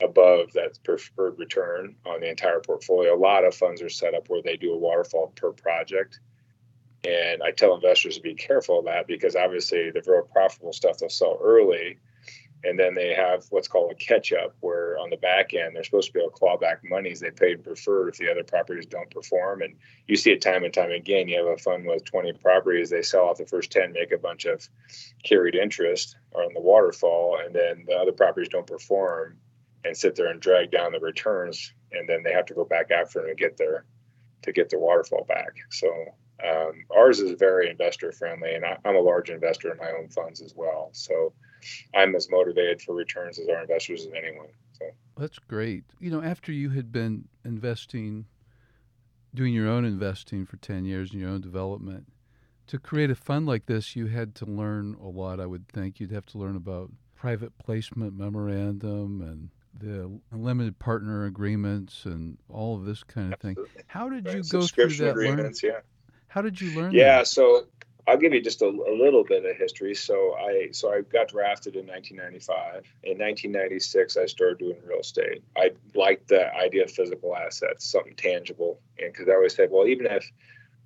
above 0.00 0.52
that 0.52 0.78
preferred 0.84 1.38
return 1.38 1.96
on 2.04 2.20
the 2.20 2.28
entire 2.28 2.60
portfolio. 2.60 3.14
A 3.14 3.18
lot 3.18 3.44
of 3.44 3.54
funds 3.54 3.82
are 3.82 3.88
set 3.88 4.14
up 4.14 4.28
where 4.28 4.42
they 4.42 4.56
do 4.56 4.72
a 4.72 4.78
waterfall 4.78 5.32
per 5.34 5.52
project. 5.52 6.20
And 7.04 7.42
I 7.42 7.50
tell 7.50 7.74
investors 7.74 8.16
to 8.16 8.22
be 8.22 8.34
careful 8.34 8.80
of 8.80 8.84
that 8.86 9.06
because 9.06 9.36
obviously 9.36 9.90
the 9.90 10.02
real 10.06 10.22
profitable 10.22 10.72
stuff 10.72 10.98
they'll 10.98 11.08
sell 11.08 11.38
early 11.42 11.98
and 12.66 12.78
then 12.78 12.94
they 12.94 13.14
have 13.14 13.44
what's 13.50 13.68
called 13.68 13.92
a 13.92 13.94
catch 13.94 14.32
up, 14.32 14.56
where 14.60 14.98
on 14.98 15.10
the 15.10 15.16
back 15.16 15.54
end 15.54 15.74
they're 15.74 15.84
supposed 15.84 16.08
to 16.08 16.12
be 16.12 16.20
able 16.20 16.30
to 16.30 16.36
claw 16.36 16.56
back 16.56 16.80
monies 16.84 17.20
they 17.20 17.30
paid 17.30 17.62
preferred 17.62 18.08
if 18.08 18.16
the 18.16 18.30
other 18.30 18.42
properties 18.42 18.86
don't 18.86 19.10
perform. 19.10 19.62
And 19.62 19.74
you 20.06 20.16
see 20.16 20.32
it 20.32 20.40
time 20.40 20.64
and 20.64 20.74
time 20.74 20.90
again. 20.90 21.28
You 21.28 21.38
have 21.38 21.54
a 21.54 21.58
fund 21.58 21.86
with 21.86 22.04
20 22.04 22.32
properties, 22.34 22.90
they 22.90 23.02
sell 23.02 23.26
off 23.26 23.38
the 23.38 23.46
first 23.46 23.70
10, 23.70 23.92
make 23.92 24.12
a 24.12 24.18
bunch 24.18 24.44
of 24.44 24.68
carried 25.22 25.54
interest 25.54 26.16
on 26.34 26.52
the 26.54 26.60
waterfall, 26.60 27.38
and 27.44 27.54
then 27.54 27.84
the 27.86 27.94
other 27.94 28.12
properties 28.12 28.48
don't 28.48 28.66
perform 28.66 29.36
and 29.84 29.96
sit 29.96 30.16
there 30.16 30.30
and 30.30 30.40
drag 30.40 30.70
down 30.70 30.92
the 30.92 31.00
returns, 31.00 31.72
and 31.92 32.08
then 32.08 32.22
they 32.22 32.32
have 32.32 32.46
to 32.46 32.54
go 32.54 32.64
back 32.64 32.90
after 32.90 33.20
them 33.20 33.28
to 33.28 33.34
get 33.34 33.56
their 33.56 33.84
to 34.42 34.52
get 34.52 34.68
their 34.70 34.78
waterfall 34.78 35.24
back. 35.24 35.54
So 35.70 35.88
um, 36.44 36.72
ours 36.94 37.20
is 37.20 37.38
very 37.38 37.70
investor 37.70 38.12
friendly, 38.12 38.54
and 38.54 38.64
I, 38.64 38.76
I'm 38.84 38.96
a 38.96 39.00
large 39.00 39.30
investor 39.30 39.72
in 39.72 39.78
my 39.78 39.90
own 39.90 40.08
funds 40.08 40.42
as 40.42 40.54
well. 40.54 40.90
So 40.92 41.32
I'm 41.94 42.14
as 42.14 42.30
motivated 42.30 42.82
for 42.82 42.94
returns 42.94 43.38
as 43.38 43.48
our 43.48 43.62
investors 43.62 44.06
as 44.06 44.12
anyone. 44.12 44.48
So 44.78 44.86
that's 45.16 45.38
great. 45.38 45.84
You 45.98 46.10
know, 46.10 46.22
after 46.22 46.52
you 46.52 46.70
had 46.70 46.92
been 46.92 47.28
investing, 47.44 48.26
doing 49.34 49.52
your 49.52 49.68
own 49.68 49.84
investing 49.84 50.46
for 50.46 50.56
10 50.56 50.84
years 50.84 51.12
in 51.12 51.20
your 51.20 51.30
own 51.30 51.40
development, 51.40 52.06
to 52.68 52.78
create 52.78 53.10
a 53.10 53.14
fund 53.14 53.46
like 53.46 53.66
this, 53.66 53.94
you 53.94 54.06
had 54.06 54.34
to 54.36 54.44
learn 54.44 54.96
a 55.00 55.06
lot, 55.06 55.40
I 55.40 55.46
would 55.46 55.68
think. 55.68 56.00
You'd 56.00 56.10
have 56.10 56.26
to 56.26 56.38
learn 56.38 56.56
about 56.56 56.90
private 57.14 57.56
placement 57.58 58.16
memorandum 58.16 59.22
and 59.22 59.50
the 59.78 60.20
limited 60.32 60.78
partner 60.78 61.24
agreements 61.26 62.04
and 62.04 62.38
all 62.48 62.76
of 62.76 62.84
this 62.84 63.02
kind 63.02 63.32
of 63.32 63.34
Absolutely. 63.34 63.64
thing. 63.74 63.84
How 63.86 64.08
did 64.08 64.26
you 64.26 64.42
go 64.42 64.66
through 64.66 64.88
that? 64.88 65.10
Agreements, 65.10 65.62
learn? 65.62 65.72
yeah. 65.72 65.80
How 66.28 66.42
did 66.42 66.60
you 66.60 66.78
learn? 66.78 66.92
Yeah, 66.92 67.18
that? 67.18 67.26
so 67.26 67.66
I'll 68.08 68.16
give 68.16 68.32
you 68.32 68.40
just 68.40 68.62
a, 68.62 68.66
a, 68.66 68.94
little 68.96 69.24
bit 69.24 69.44
of 69.44 69.56
history. 69.56 69.94
So 69.94 70.34
I 70.34 70.68
so 70.70 70.92
I 70.92 71.00
got 71.00 71.28
drafted 71.28 71.74
in 71.74 71.86
1995. 71.86 72.84
In 73.02 73.18
1996, 73.18 74.16
I 74.16 74.26
started 74.26 74.58
doing 74.58 74.76
real 74.84 75.00
estate. 75.00 75.42
I 75.56 75.72
liked 75.94 76.28
the 76.28 76.54
idea 76.54 76.84
of 76.84 76.90
physical 76.90 77.36
assets, 77.36 77.84
something 77.90 78.14
tangible, 78.14 78.80
and 78.98 79.12
because 79.12 79.28
I 79.28 79.32
always 79.32 79.56
said, 79.56 79.70
well, 79.72 79.88
even 79.88 80.06
if 80.06 80.30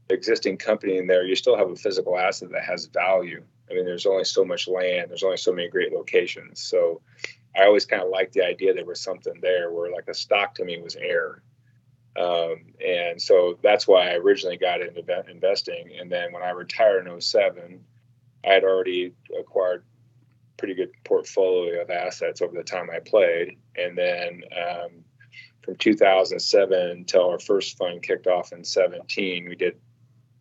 existing 0.08 0.56
company 0.56 0.96
in 0.96 1.06
there, 1.06 1.24
you 1.24 1.36
still 1.36 1.56
have 1.56 1.70
a 1.70 1.76
physical 1.76 2.18
asset 2.18 2.50
that 2.52 2.64
has 2.64 2.86
value. 2.86 3.42
I 3.70 3.74
mean, 3.74 3.84
there's 3.84 4.06
only 4.06 4.24
so 4.24 4.44
much 4.44 4.66
land. 4.66 5.10
There's 5.10 5.22
only 5.22 5.36
so 5.36 5.52
many 5.52 5.68
great 5.68 5.92
locations. 5.92 6.60
So 6.60 7.00
I 7.56 7.64
always 7.64 7.86
kind 7.86 8.02
of 8.02 8.08
liked 8.08 8.32
the 8.32 8.44
idea 8.44 8.74
there 8.74 8.84
was 8.84 9.00
something 9.00 9.34
there 9.40 9.70
where 9.70 9.92
like 9.92 10.08
a 10.08 10.14
stock 10.14 10.54
to 10.56 10.64
me 10.64 10.80
was 10.80 10.96
air. 10.96 11.42
Um, 12.16 12.74
and 12.84 13.20
so 13.20 13.58
that's 13.62 13.86
why 13.86 14.10
I 14.10 14.14
originally 14.14 14.56
got 14.56 14.80
into 14.80 15.02
investing. 15.30 15.92
And 15.98 16.10
then 16.10 16.32
when 16.32 16.42
I 16.42 16.50
retired 16.50 17.06
in 17.06 17.20
07, 17.20 17.80
I 18.44 18.52
had 18.52 18.64
already 18.64 19.12
acquired 19.38 19.84
pretty 20.56 20.74
good 20.74 20.90
portfolio 21.04 21.82
of 21.82 21.90
assets 21.90 22.42
over 22.42 22.54
the 22.54 22.62
time 22.62 22.90
I 22.90 23.00
played. 23.00 23.58
And 23.76 23.96
then 23.96 24.42
um, 24.56 24.90
from 25.62 25.76
2007 25.76 26.90
until 26.90 27.30
our 27.30 27.38
first 27.38 27.78
fund 27.78 28.02
kicked 28.02 28.26
off 28.26 28.52
in 28.52 28.64
17, 28.64 29.48
we 29.48 29.54
did, 29.54 29.76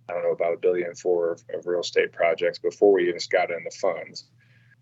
I 0.09 0.13
don't 0.13 0.23
know, 0.23 0.31
about 0.31 0.53
a 0.53 0.57
billion 0.57 0.95
four 0.95 1.31
of, 1.31 1.43
of 1.53 1.65
real 1.65 1.81
estate 1.81 2.11
projects 2.11 2.59
before 2.59 2.93
we 2.93 3.07
even 3.07 3.19
got 3.29 3.51
into 3.51 3.69
the 3.69 3.75
funds. 3.75 4.25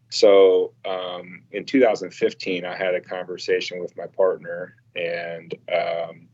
So 0.09 0.73
um, 0.85 1.43
in 1.51 1.65
2015, 1.65 2.65
I 2.65 2.75
had 2.75 2.95
a 2.95 3.01
conversation 3.01 3.81
with 3.81 3.95
my 3.97 4.07
partner, 4.07 4.75
and 4.95 5.53
um, 5.71 6.29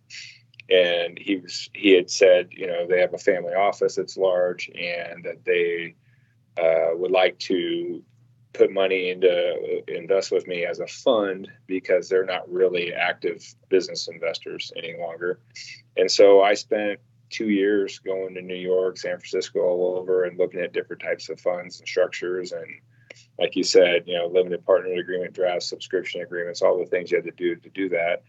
and 0.74 1.20
he 1.20 1.38
was 1.38 1.70
he 1.74 1.92
had 1.92 2.10
said 2.10 2.50
you 2.52 2.66
know 2.66 2.88
they 2.88 3.00
have 3.00 3.14
a 3.14 3.18
family 3.18 3.54
office 3.54 3.96
that's 3.96 4.18
large 4.18 4.70
and 4.70 5.24
that 5.24 5.44
they 5.46 5.96
uh, 6.58 6.96
would 6.96 7.12
like 7.12 7.38
to 7.40 8.02
put 8.54 8.72
money 8.72 9.10
into 9.10 9.84
invest 9.88 10.32
with 10.32 10.48
me 10.48 10.66
as 10.66 10.80
a 10.80 10.88
fund 10.88 11.50
because 11.68 12.08
they're 12.08 12.26
not 12.26 12.52
really 12.52 12.94
active 12.94 13.44
business 13.70 14.08
investors 14.08 14.72
any 14.76 14.96
longer. 15.00 15.40
And 15.98 16.10
so 16.10 16.42
i 16.42 16.54
spent 16.54 17.00
two 17.30 17.50
years 17.50 18.00
going 18.00 18.36
to 18.36 18.42
new 18.42 18.54
york 18.56 18.96
san 18.98 19.18
francisco 19.18 19.60
all 19.60 19.98
over 19.98 20.26
and 20.26 20.38
looking 20.38 20.60
at 20.60 20.72
different 20.72 21.02
types 21.02 21.30
of 21.30 21.40
funds 21.40 21.80
and 21.80 21.88
structures 21.88 22.52
and 22.52 22.68
like 23.40 23.56
you 23.56 23.64
said 23.64 24.04
you 24.06 24.16
know 24.16 24.28
limited 24.28 24.64
partner 24.66 24.94
agreement 24.94 25.34
drafts 25.34 25.68
subscription 25.68 26.22
agreements 26.22 26.62
all 26.62 26.78
the 26.78 26.86
things 26.86 27.10
you 27.10 27.18
had 27.18 27.26
to 27.26 27.32
do 27.32 27.56
to 27.56 27.70
do 27.70 27.90
that 27.90 28.22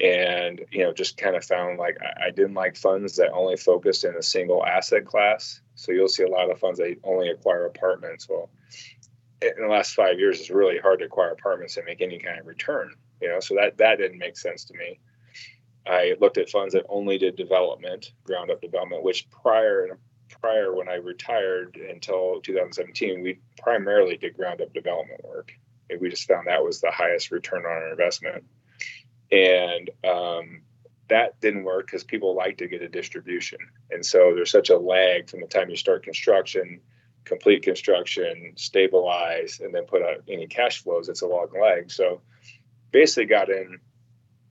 and 0.00 0.60
you 0.70 0.84
know 0.84 0.92
just 0.92 1.16
kind 1.16 1.36
of 1.36 1.44
found 1.44 1.78
like 1.78 1.96
I, 2.02 2.26
I, 2.26 2.30
didn't 2.30 2.54
like 2.54 2.76
funds 2.76 3.16
that 3.16 3.32
only 3.32 3.56
focused 3.56 4.04
in 4.04 4.14
a 4.14 4.22
single 4.22 4.64
asset 4.64 5.06
class. 5.06 5.60
So 5.74 5.92
you'll 5.92 6.08
see 6.08 6.22
a 6.22 6.28
lot 6.28 6.50
of 6.50 6.58
funds 6.58 6.78
that 6.78 6.96
only 7.02 7.30
acquire 7.30 7.66
apartments. 7.66 8.28
Well 8.28 8.50
in 9.42 9.52
the 9.58 9.68
last 9.68 9.94
five 9.94 10.18
years 10.18 10.40
it's 10.40 10.50
really 10.50 10.78
hard 10.78 10.98
to 10.98 11.04
acquire 11.04 11.30
apartments 11.30 11.76
and 11.76 11.84
make 11.84 12.00
any 12.00 12.18
kind 12.18 12.40
of 12.40 12.46
return 12.46 12.90
you 13.20 13.28
know? 13.28 13.40
So 13.40 13.54
that 13.54 13.78
that 13.78 13.98
didn't 13.98 14.18
make 14.18 14.36
sense 14.36 14.64
to 14.64 14.74
me. 14.74 14.98
I 15.86 16.16
looked 16.20 16.38
at 16.38 16.50
funds 16.50 16.74
that 16.74 16.84
only 16.88 17.18
did 17.18 17.36
development 17.36 18.12
ground 18.24 18.50
up 18.50 18.60
development 18.60 19.02
which 19.02 19.28
prior 19.30 19.98
prior 20.28 20.74
when 20.74 20.88
i 20.88 20.94
retired 20.94 21.76
until 21.76 22.40
2017 22.40 23.22
we 23.22 23.38
primarily 23.62 24.16
did 24.16 24.36
ground 24.36 24.60
up 24.60 24.72
development 24.72 25.24
work. 25.24 25.52
And 25.88 26.00
we 26.00 26.10
just 26.10 26.26
found 26.26 26.48
that 26.48 26.64
was 26.64 26.80
the 26.80 26.90
highest 26.90 27.30
return 27.30 27.60
on 27.60 27.70
our 27.70 27.90
investment 27.90 28.44
and 29.30 29.90
um, 30.04 30.62
that 31.08 31.40
didn't 31.40 31.64
work 31.64 31.86
because 31.86 32.04
people 32.04 32.34
like 32.34 32.58
to 32.58 32.68
get 32.68 32.82
a 32.82 32.88
distribution. 32.88 33.58
And 33.90 34.04
so 34.04 34.32
there's 34.34 34.50
such 34.50 34.70
a 34.70 34.78
lag 34.78 35.30
from 35.30 35.40
the 35.40 35.46
time 35.46 35.70
you 35.70 35.76
start 35.76 36.02
construction 36.02 36.80
complete 37.26 37.62
construction 37.62 38.52
stabilize 38.54 39.60
and 39.60 39.74
then 39.74 39.84
put 39.84 40.00
out 40.00 40.22
any 40.28 40.46
cash 40.46 40.82
flows 40.82 41.08
it's 41.08 41.22
a 41.22 41.26
long 41.26 41.48
lag. 41.60 41.90
So 41.90 42.22
basically 42.92 43.26
got 43.26 43.50
in 43.50 43.78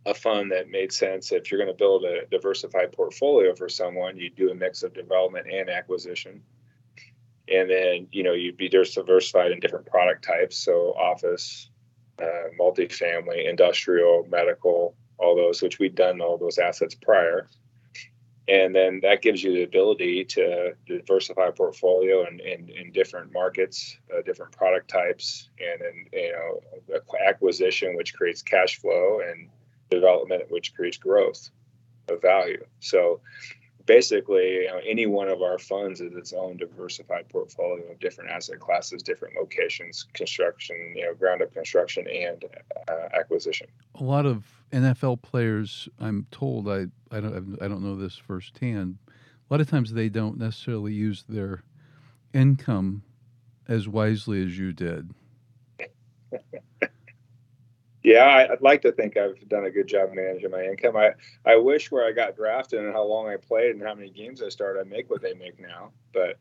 a 0.05 0.13
fund 0.13 0.51
that 0.51 0.69
made 0.69 0.91
sense. 0.91 1.31
If 1.31 1.49
you're 1.49 1.57
going 1.57 1.73
to 1.73 1.77
build 1.77 2.03
a 2.03 2.27
diversified 2.29 2.91
portfolio 2.91 3.55
for 3.55 3.69
someone 3.69 4.17
you 4.17 4.29
do 4.29 4.51
a 4.51 4.55
mix 4.55 4.83
of 4.83 4.93
development 4.93 5.47
and 5.51 5.69
acquisition. 5.69 6.43
And 7.47 7.69
then 7.69 8.07
you 8.11 8.23
know 8.23 8.33
you'd 8.33 8.57
be 8.57 8.69
diversified 8.69 9.51
in 9.51 9.59
different 9.59 9.85
product 9.85 10.23
types. 10.23 10.57
So 10.57 10.93
office 10.93 11.69
uh, 12.21 12.49
multifamily, 12.59 13.49
industrial, 13.49 14.25
medical, 14.29 14.95
all 15.17 15.35
those, 15.35 15.61
which 15.61 15.79
we'd 15.79 15.95
done 15.95 16.21
all 16.21 16.37
those 16.37 16.57
assets 16.57 16.95
prior. 16.95 17.47
and 18.47 18.75
then 18.75 18.99
that 19.01 19.21
gives 19.21 19.43
you 19.43 19.53
the 19.53 19.63
ability 19.63 20.23
to 20.23 20.73
diversify 20.85 21.49
portfolio 21.49 22.27
in, 22.27 22.39
in, 22.39 22.69
in 22.69 22.91
different 22.91 23.33
markets, 23.33 23.97
uh, 24.13 24.21
different 24.21 24.51
product 24.51 24.87
types, 24.87 25.49
and 25.59 25.81
then 25.81 26.05
you 26.13 26.31
know 26.31 26.99
acquisition, 27.27 27.95
which 27.95 28.13
creates 28.13 28.41
cash 28.43 28.79
flow, 28.79 29.19
and 29.27 29.49
development, 29.89 30.43
which 30.49 30.75
creates 30.75 30.97
growth 30.97 31.49
of 32.09 32.21
value. 32.21 32.63
So 32.79 33.21
basically, 33.85 34.55
you 34.55 34.67
know, 34.67 34.79
any 34.85 35.05
one 35.05 35.27
of 35.27 35.41
our 35.41 35.57
funds 35.57 36.01
is 36.01 36.13
its 36.15 36.33
own 36.33 36.57
diversified 36.57 37.29
portfolio 37.29 37.91
of 37.91 37.99
different 37.99 38.29
asset 38.29 38.59
classes, 38.59 39.03
different 39.03 39.35
locations, 39.35 40.07
construction, 40.13 40.93
you 40.95 41.03
know, 41.03 41.13
ground 41.13 41.41
up 41.41 41.53
construction 41.53 42.07
and 42.07 42.45
uh, 42.87 43.09
acquisition. 43.13 43.67
A 43.95 44.03
lot 44.03 44.25
of 44.25 44.43
NFL 44.71 45.21
players, 45.21 45.87
I'm 45.99 46.25
told, 46.31 46.67
I, 46.67 46.87
I 47.11 47.19
don't 47.19 47.57
I 47.61 47.67
don't 47.67 47.83
know 47.83 47.95
this 47.95 48.15
firsthand. 48.15 48.97
A 49.07 49.53
lot 49.53 49.61
of 49.61 49.69
times 49.69 49.93
they 49.93 50.09
don't 50.09 50.37
necessarily 50.37 50.93
use 50.93 51.23
their 51.29 51.63
income 52.33 53.03
as 53.67 53.87
wisely 53.87 54.43
as 54.43 54.57
you 54.57 54.73
did. 54.73 55.11
yeah, 58.05 58.47
I'd 58.51 58.61
like 58.61 58.83
to 58.83 58.91
think 58.91 59.17
I've 59.17 59.49
done 59.49 59.65
a 59.65 59.71
good 59.71 59.87
job 59.87 60.11
managing 60.13 60.51
my 60.51 60.63
income. 60.63 60.95
I, 60.95 61.13
I 61.43 61.55
wish 61.55 61.89
where 61.89 62.05
I 62.05 62.11
got 62.11 62.35
drafted 62.35 62.79
and 62.85 62.93
how 62.93 63.03
long 63.03 63.27
I 63.27 63.37
played 63.37 63.71
and 63.71 63.81
how 63.81 63.95
many 63.95 64.11
games 64.11 64.43
I 64.43 64.49
started, 64.49 64.81
I 64.81 64.83
make 64.83 65.09
what 65.09 65.23
they 65.23 65.33
make 65.33 65.59
now. 65.59 65.91
But 66.13 66.37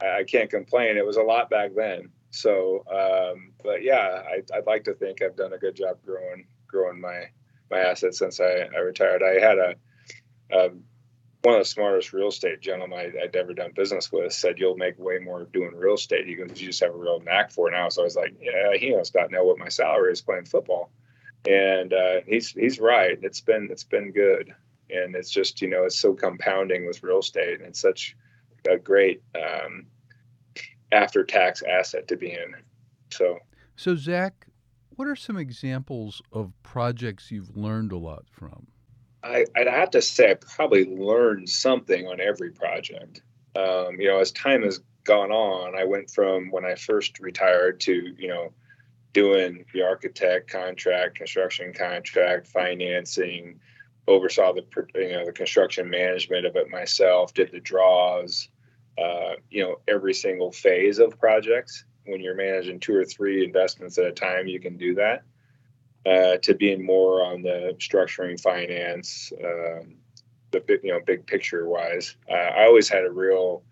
I 0.00 0.24
can't 0.24 0.50
complain. 0.50 0.96
It 0.96 1.06
was 1.06 1.16
a 1.16 1.22
lot 1.22 1.50
back 1.50 1.70
then. 1.76 2.10
So, 2.32 2.84
um, 2.90 3.52
but 3.62 3.84
yeah, 3.84 4.24
I, 4.28 4.42
would 4.56 4.66
like 4.66 4.82
to 4.84 4.94
think 4.94 5.22
I've 5.22 5.36
done 5.36 5.52
a 5.52 5.58
good 5.58 5.76
job 5.76 5.98
growing 6.04 6.46
growing 6.66 7.00
my 7.00 7.26
my 7.70 7.78
assets 7.78 8.18
since 8.18 8.40
I, 8.40 8.68
I 8.74 8.80
retired. 8.80 9.22
I 9.22 9.38
had 9.38 9.58
a, 9.58 9.74
a 10.50 10.70
one 11.42 11.54
of 11.54 11.60
the 11.60 11.64
smartest 11.64 12.12
real 12.12 12.28
estate 12.28 12.60
gentlemen 12.60 12.98
I, 12.98 13.12
would 13.22 13.36
ever 13.36 13.54
done 13.54 13.70
business 13.76 14.10
with 14.10 14.32
said 14.32 14.58
you'll 14.58 14.76
make 14.76 14.98
way 14.98 15.20
more 15.20 15.44
doing 15.44 15.76
real 15.76 15.94
estate. 15.94 16.26
You, 16.26 16.38
you 16.38 16.66
just 16.66 16.80
have 16.80 16.92
a 16.92 16.98
real 16.98 17.20
knack 17.20 17.52
for 17.52 17.68
it 17.68 17.72
now. 17.72 17.88
So 17.88 18.02
I 18.02 18.04
was 18.04 18.16
like, 18.16 18.34
yeah, 18.40 18.76
he 18.76 18.96
must 18.96 19.14
not 19.14 19.30
know 19.30 19.44
what 19.44 19.58
my 19.58 19.68
salary 19.68 20.10
is 20.10 20.20
playing 20.20 20.46
football 20.46 20.90
and 21.46 21.92
uh, 21.92 22.20
he's 22.26 22.50
he's 22.50 22.80
right. 22.80 23.18
It's 23.22 23.40
been 23.40 23.68
it's 23.70 23.84
been 23.84 24.12
good, 24.12 24.54
and 24.90 25.14
it's 25.14 25.30
just 25.30 25.60
you 25.60 25.68
know 25.68 25.84
it's 25.84 25.98
so 25.98 26.14
compounding 26.14 26.86
with 26.86 27.02
real 27.02 27.20
estate, 27.20 27.60
and 27.60 27.68
it's 27.68 27.80
such 27.80 28.16
a 28.68 28.78
great 28.78 29.22
um, 29.34 29.86
after 30.92 31.24
tax 31.24 31.62
asset 31.62 32.08
to 32.08 32.16
be 32.16 32.32
in. 32.32 32.54
So, 33.10 33.38
so 33.76 33.94
Zach, 33.94 34.46
what 34.90 35.08
are 35.08 35.16
some 35.16 35.36
examples 35.36 36.22
of 36.32 36.52
projects 36.62 37.30
you've 37.30 37.56
learned 37.56 37.92
a 37.92 37.98
lot 37.98 38.24
from? 38.30 38.68
I, 39.22 39.46
would 39.56 39.66
have 39.66 39.90
to 39.90 40.02
say 40.02 40.30
I 40.30 40.34
probably 40.34 40.84
learned 40.84 41.48
something 41.48 42.06
on 42.06 42.20
every 42.20 42.50
project. 42.50 43.22
Um, 43.56 43.98
you 43.98 44.08
know, 44.08 44.18
as 44.18 44.32
time 44.32 44.62
has 44.62 44.80
gone 45.04 45.30
on, 45.30 45.78
I 45.78 45.84
went 45.84 46.10
from 46.10 46.50
when 46.50 46.64
I 46.64 46.74
first 46.74 47.20
retired 47.20 47.80
to 47.80 48.14
you 48.18 48.28
know 48.28 48.52
doing 49.14 49.64
the 49.72 49.82
architect 49.82 50.50
contract, 50.50 51.14
construction 51.14 51.72
contract, 51.72 52.46
financing, 52.46 53.58
oversaw 54.06 54.52
the 54.52 54.64
you 54.96 55.12
know 55.12 55.24
the 55.24 55.32
construction 55.32 55.88
management 55.88 56.44
of 56.44 56.56
it 56.56 56.68
myself, 56.68 57.32
did 57.32 57.50
the 57.50 57.60
draws, 57.60 58.48
uh, 58.98 59.34
you 59.50 59.62
know 59.62 59.76
every 59.88 60.12
single 60.12 60.52
phase 60.52 60.98
of 60.98 61.18
projects. 61.18 61.84
When 62.06 62.20
you're 62.20 62.34
managing 62.34 62.80
two 62.80 62.94
or 62.94 63.06
three 63.06 63.44
investments 63.44 63.96
at 63.96 64.04
a 64.04 64.12
time, 64.12 64.46
you 64.46 64.60
can 64.60 64.76
do 64.76 64.94
that. 64.96 65.22
Uh, 66.04 66.36
to 66.42 66.54
being 66.54 66.84
more 66.84 67.24
on 67.24 67.40
the 67.40 67.74
structuring, 67.78 68.38
finance, 68.38 69.32
um, 69.42 69.94
the 70.50 70.80
you 70.82 70.92
know 70.92 71.00
big 71.06 71.26
picture 71.26 71.66
wise. 71.66 72.16
Uh, 72.28 72.34
I 72.34 72.64
always 72.66 72.88
had 72.88 73.06
a 73.06 73.10
real 73.10 73.62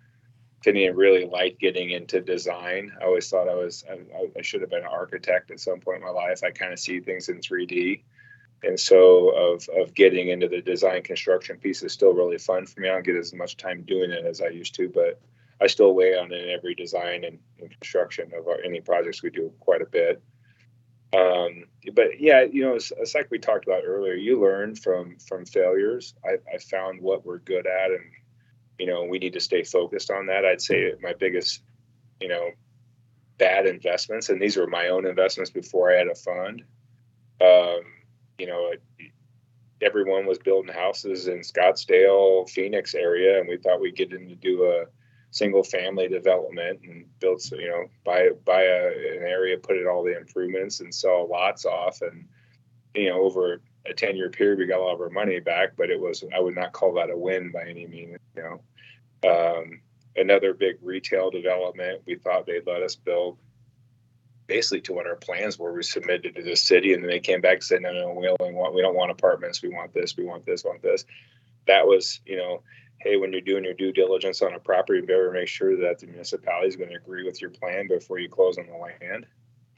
didn't 0.63 0.97
really 0.97 1.27
like 1.27 1.59
getting 1.59 1.91
into 1.91 2.21
design. 2.21 2.93
I 3.01 3.05
always 3.05 3.29
thought 3.29 3.49
I 3.49 3.55
was 3.55 3.85
I, 3.91 4.29
I, 4.39 4.43
should 4.43 4.61
have 4.61 4.71
been 4.71 4.81
an 4.81 4.87
architect 4.87 5.51
at 5.51 5.61
some 5.61 5.81
point 5.81 5.99
in 5.99 6.05
my 6.05 6.11
life. 6.11 6.43
I 6.45 6.51
kind 6.51 6.73
of 6.73 6.79
see 6.79 7.01
things 7.01 7.29
in 7.29 7.41
3D, 7.41 8.03
and 8.63 8.79
so 8.79 9.31
of 9.31 9.69
of 9.77 9.95
getting 9.95 10.29
into 10.29 10.49
the 10.49 10.63
design 10.63 11.03
construction 11.03 11.59
piece 11.59 11.83
is 11.83 11.93
still 11.93 12.13
really 12.13 12.39
fun 12.39 12.67
for 12.67 12.81
me. 12.81 12.89
I 12.89 12.93
don't 12.93 13.05
get 13.05 13.17
as 13.17 13.35
much 13.35 13.57
time 13.57 13.83
doing 13.83 14.11
it 14.11 14.25
as 14.25 14.41
I 14.41 14.49
used 14.49 14.75
to, 14.77 14.89
but 14.89 15.21
I 15.61 15.67
still 15.67 15.95
weigh 15.95 16.17
on 16.17 16.33
in 16.33 16.49
every 16.51 16.75
design 16.75 17.25
and, 17.25 17.39
and 17.61 17.71
construction 17.71 18.33
of 18.37 18.49
our, 18.49 18.61
any 18.65 18.81
projects 18.81 19.23
we 19.23 19.31
do 19.31 19.53
quite 19.61 19.83
a 19.83 19.87
bit. 19.87 20.23
Um, 21.15 21.65
but 21.93 22.21
yeah, 22.21 22.43
you 22.43 22.63
know, 22.63 22.75
it's, 22.75 22.91
it's, 22.97 23.15
like 23.15 23.31
we 23.31 23.39
talked 23.39 23.67
about 23.67 23.83
earlier. 23.85 24.15
You 24.15 24.41
learn 24.41 24.75
from 24.75 25.19
from 25.19 25.45
failures. 25.45 26.15
I, 26.25 26.37
I 26.53 26.59
found 26.59 27.01
what 27.01 27.27
we're 27.27 27.39
good 27.39 27.67
at 27.67 27.91
and 27.91 28.05
you 28.83 28.89
know, 28.89 29.05
we 29.05 29.21
need 29.21 29.35
to 29.35 29.41
stay 29.41 29.63
focused 29.63 30.11
on 30.11 30.27
that. 30.27 30.45
I'd 30.45 30.61
say 30.61 30.95
my 31.01 31.13
biggest, 31.13 31.63
you 32.21 32.27
know, 32.27 32.51
bad 33.39 33.65
investments, 33.65 34.29
and 34.29 34.43
these 34.43 34.57
were 34.57 34.67
my 34.67 34.89
own 34.89 35.07
investments 35.07 35.53
before 35.53 35.93
I 35.93 35.99
had 35.99 36.09
a 36.09 36.17
fund. 36.17 36.65
Um, 37.41 37.83
you 38.39 38.49
know, 38.49 38.73
everyone 39.81 40.27
was 40.27 40.39
building 40.39 40.75
houses 40.75 41.29
in 41.29 41.43
Scottsdale, 41.43 42.51
Phoenix 42.51 42.97
area, 42.97 43.39
and 43.39 43.49
we 43.49 43.57
thought 43.57 43.81
we'd 43.81 43.95
get 43.95 44.13
in 44.13 44.29
to 44.29 44.35
do 44.35 44.65
a 44.65 44.87
single 45.31 45.63
family 45.63 46.09
development 46.09 46.81
and 46.83 47.07
build, 47.21 47.41
you 47.53 47.69
know, 47.69 47.85
buy 48.05 48.31
buy 48.45 48.63
a, 48.63 48.87
an 48.89 49.23
area, 49.23 49.59
put 49.59 49.79
in 49.79 49.87
all 49.87 50.03
the 50.03 50.17
improvements, 50.17 50.81
and 50.81 50.93
sell 50.93 51.29
lots 51.31 51.67
off, 51.67 52.03
and 52.03 52.27
you 52.97 53.11
know, 53.11 53.23
over 53.23 53.61
a 53.87 53.95
10 53.95 54.17
year 54.17 54.31
period, 54.31 54.59
we 54.59 54.67
got 54.67 54.81
a 54.81 54.83
lot 54.83 54.95
of 54.95 55.01
our 55.01 55.11
money 55.11 55.41
back, 55.41 55.77
but 55.77 55.91
it 55.91 56.01
was, 56.01 56.25
I 56.35 56.41
would 56.41 56.55
not 56.55 56.73
call 56.73 56.95
that 56.95 57.11
a 57.11 57.17
win 57.17 57.51
by 57.53 57.63
any 57.63 57.87
means, 57.87 58.19
you 58.37 58.43
know. 58.43 58.61
Um, 59.27 59.81
another 60.17 60.55
big 60.55 60.77
retail 60.83 61.31
development. 61.31 62.03
We 62.07 62.17
thought 62.17 62.47
they'd 62.47 62.67
let 62.67 62.83
us 62.83 62.97
build 62.97 63.39
basically 64.47 64.83
to 64.83 64.93
what 64.93 65.07
our 65.07 65.17
plans 65.17 65.59
were. 65.59 65.73
We 65.73 65.83
submitted 65.83 66.35
to 66.35 66.43
the 66.43 66.57
city, 66.57 66.93
and 66.93 67.03
then 67.03 67.11
they 67.11 67.21
came 67.21 67.41
back 67.41 67.55
and 67.55 67.65
said, 67.65 67.83
"No, 67.83 67.93
no, 67.93 68.13
we 68.13 68.29
only 68.29 68.55
want 68.55 68.75
we 68.75 68.83
don't 68.83 68.97
want 68.97 69.11
apartments. 69.11 69.63
We 69.63 69.71
want 69.71 69.95
this. 69.95 70.17
We 70.17 70.25
want 70.25 70.45
this. 70.45 70.65
Want 70.65 70.83
this." 70.83 71.05
That 71.67 71.87
was, 71.87 72.21
you 72.27 72.37
know, 72.37 72.63
hey, 73.01 73.17
when 73.17 73.33
you're 73.33 73.41
doing 73.41 73.65
your 73.65 73.75
due 73.75 73.93
diligence 73.93 74.43
on 74.43 74.55
a 74.55 74.59
property, 74.59 75.01
you 75.01 75.07
better 75.07 75.31
make 75.31 75.49
sure 75.49 75.77
that 75.77 75.99
the 75.99 76.07
municipality 76.07 76.69
is 76.69 76.77
going 76.77 76.91
to 76.91 76.97
agree 76.97 77.25
with 77.25 77.41
your 77.41 77.51
plan 77.51 77.89
before 77.89 78.19
you 78.19 78.29
close 78.29 78.59
on 78.59 78.67
the 78.67 78.77
land. 78.77 79.27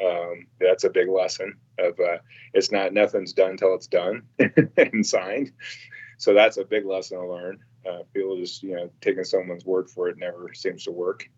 Um, 0.05 0.47
that's 0.59 0.85
a 0.85 0.91
big 0.91 1.09
lesson 1.09 1.57
of 1.79 1.99
uh, 2.01 2.19
it's 2.53 2.73
not 2.73 2.93
nothing's 2.93 3.33
done 3.33 3.53
until 3.53 3.75
it's 3.75 3.87
done 3.87 4.23
and 4.77 5.07
signed. 5.07 5.53
So 6.19 6.35
that's 6.35 6.57
a 6.57 6.65
big 6.65 6.85
lesson 6.85 7.19
to 7.19 7.27
learn. 7.27 7.61
Uh, 7.89 8.03
people 8.13 8.37
just 8.37 8.63
you 8.63 8.75
know 8.75 8.91
taking 9.01 9.25
someone's 9.25 9.65
word 9.65 9.91
for 9.91 10.09
it 10.09 10.19
never 10.19 10.53
seems 10.55 10.85
to 10.85 10.91
work. 10.91 11.29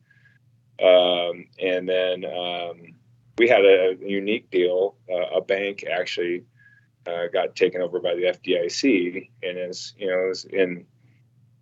Um, 0.80 1.46
and 1.58 1.88
then 1.88 2.24
um, 2.24 2.94
we 3.38 3.48
had 3.48 3.64
a, 3.64 3.96
unique 4.00 4.50
deal. 4.50 4.96
Uh, 5.10 5.38
a 5.38 5.40
bank 5.40 5.84
actually 5.90 6.44
uh, 7.06 7.26
got 7.32 7.56
taken 7.56 7.80
over 7.80 8.00
by 8.00 8.14
the 8.14 8.24
FDIC, 8.24 9.30
and 9.42 9.58
is 9.58 9.94
you 9.98 10.08
know 10.08 10.30
is 10.30 10.44
in 10.44 10.86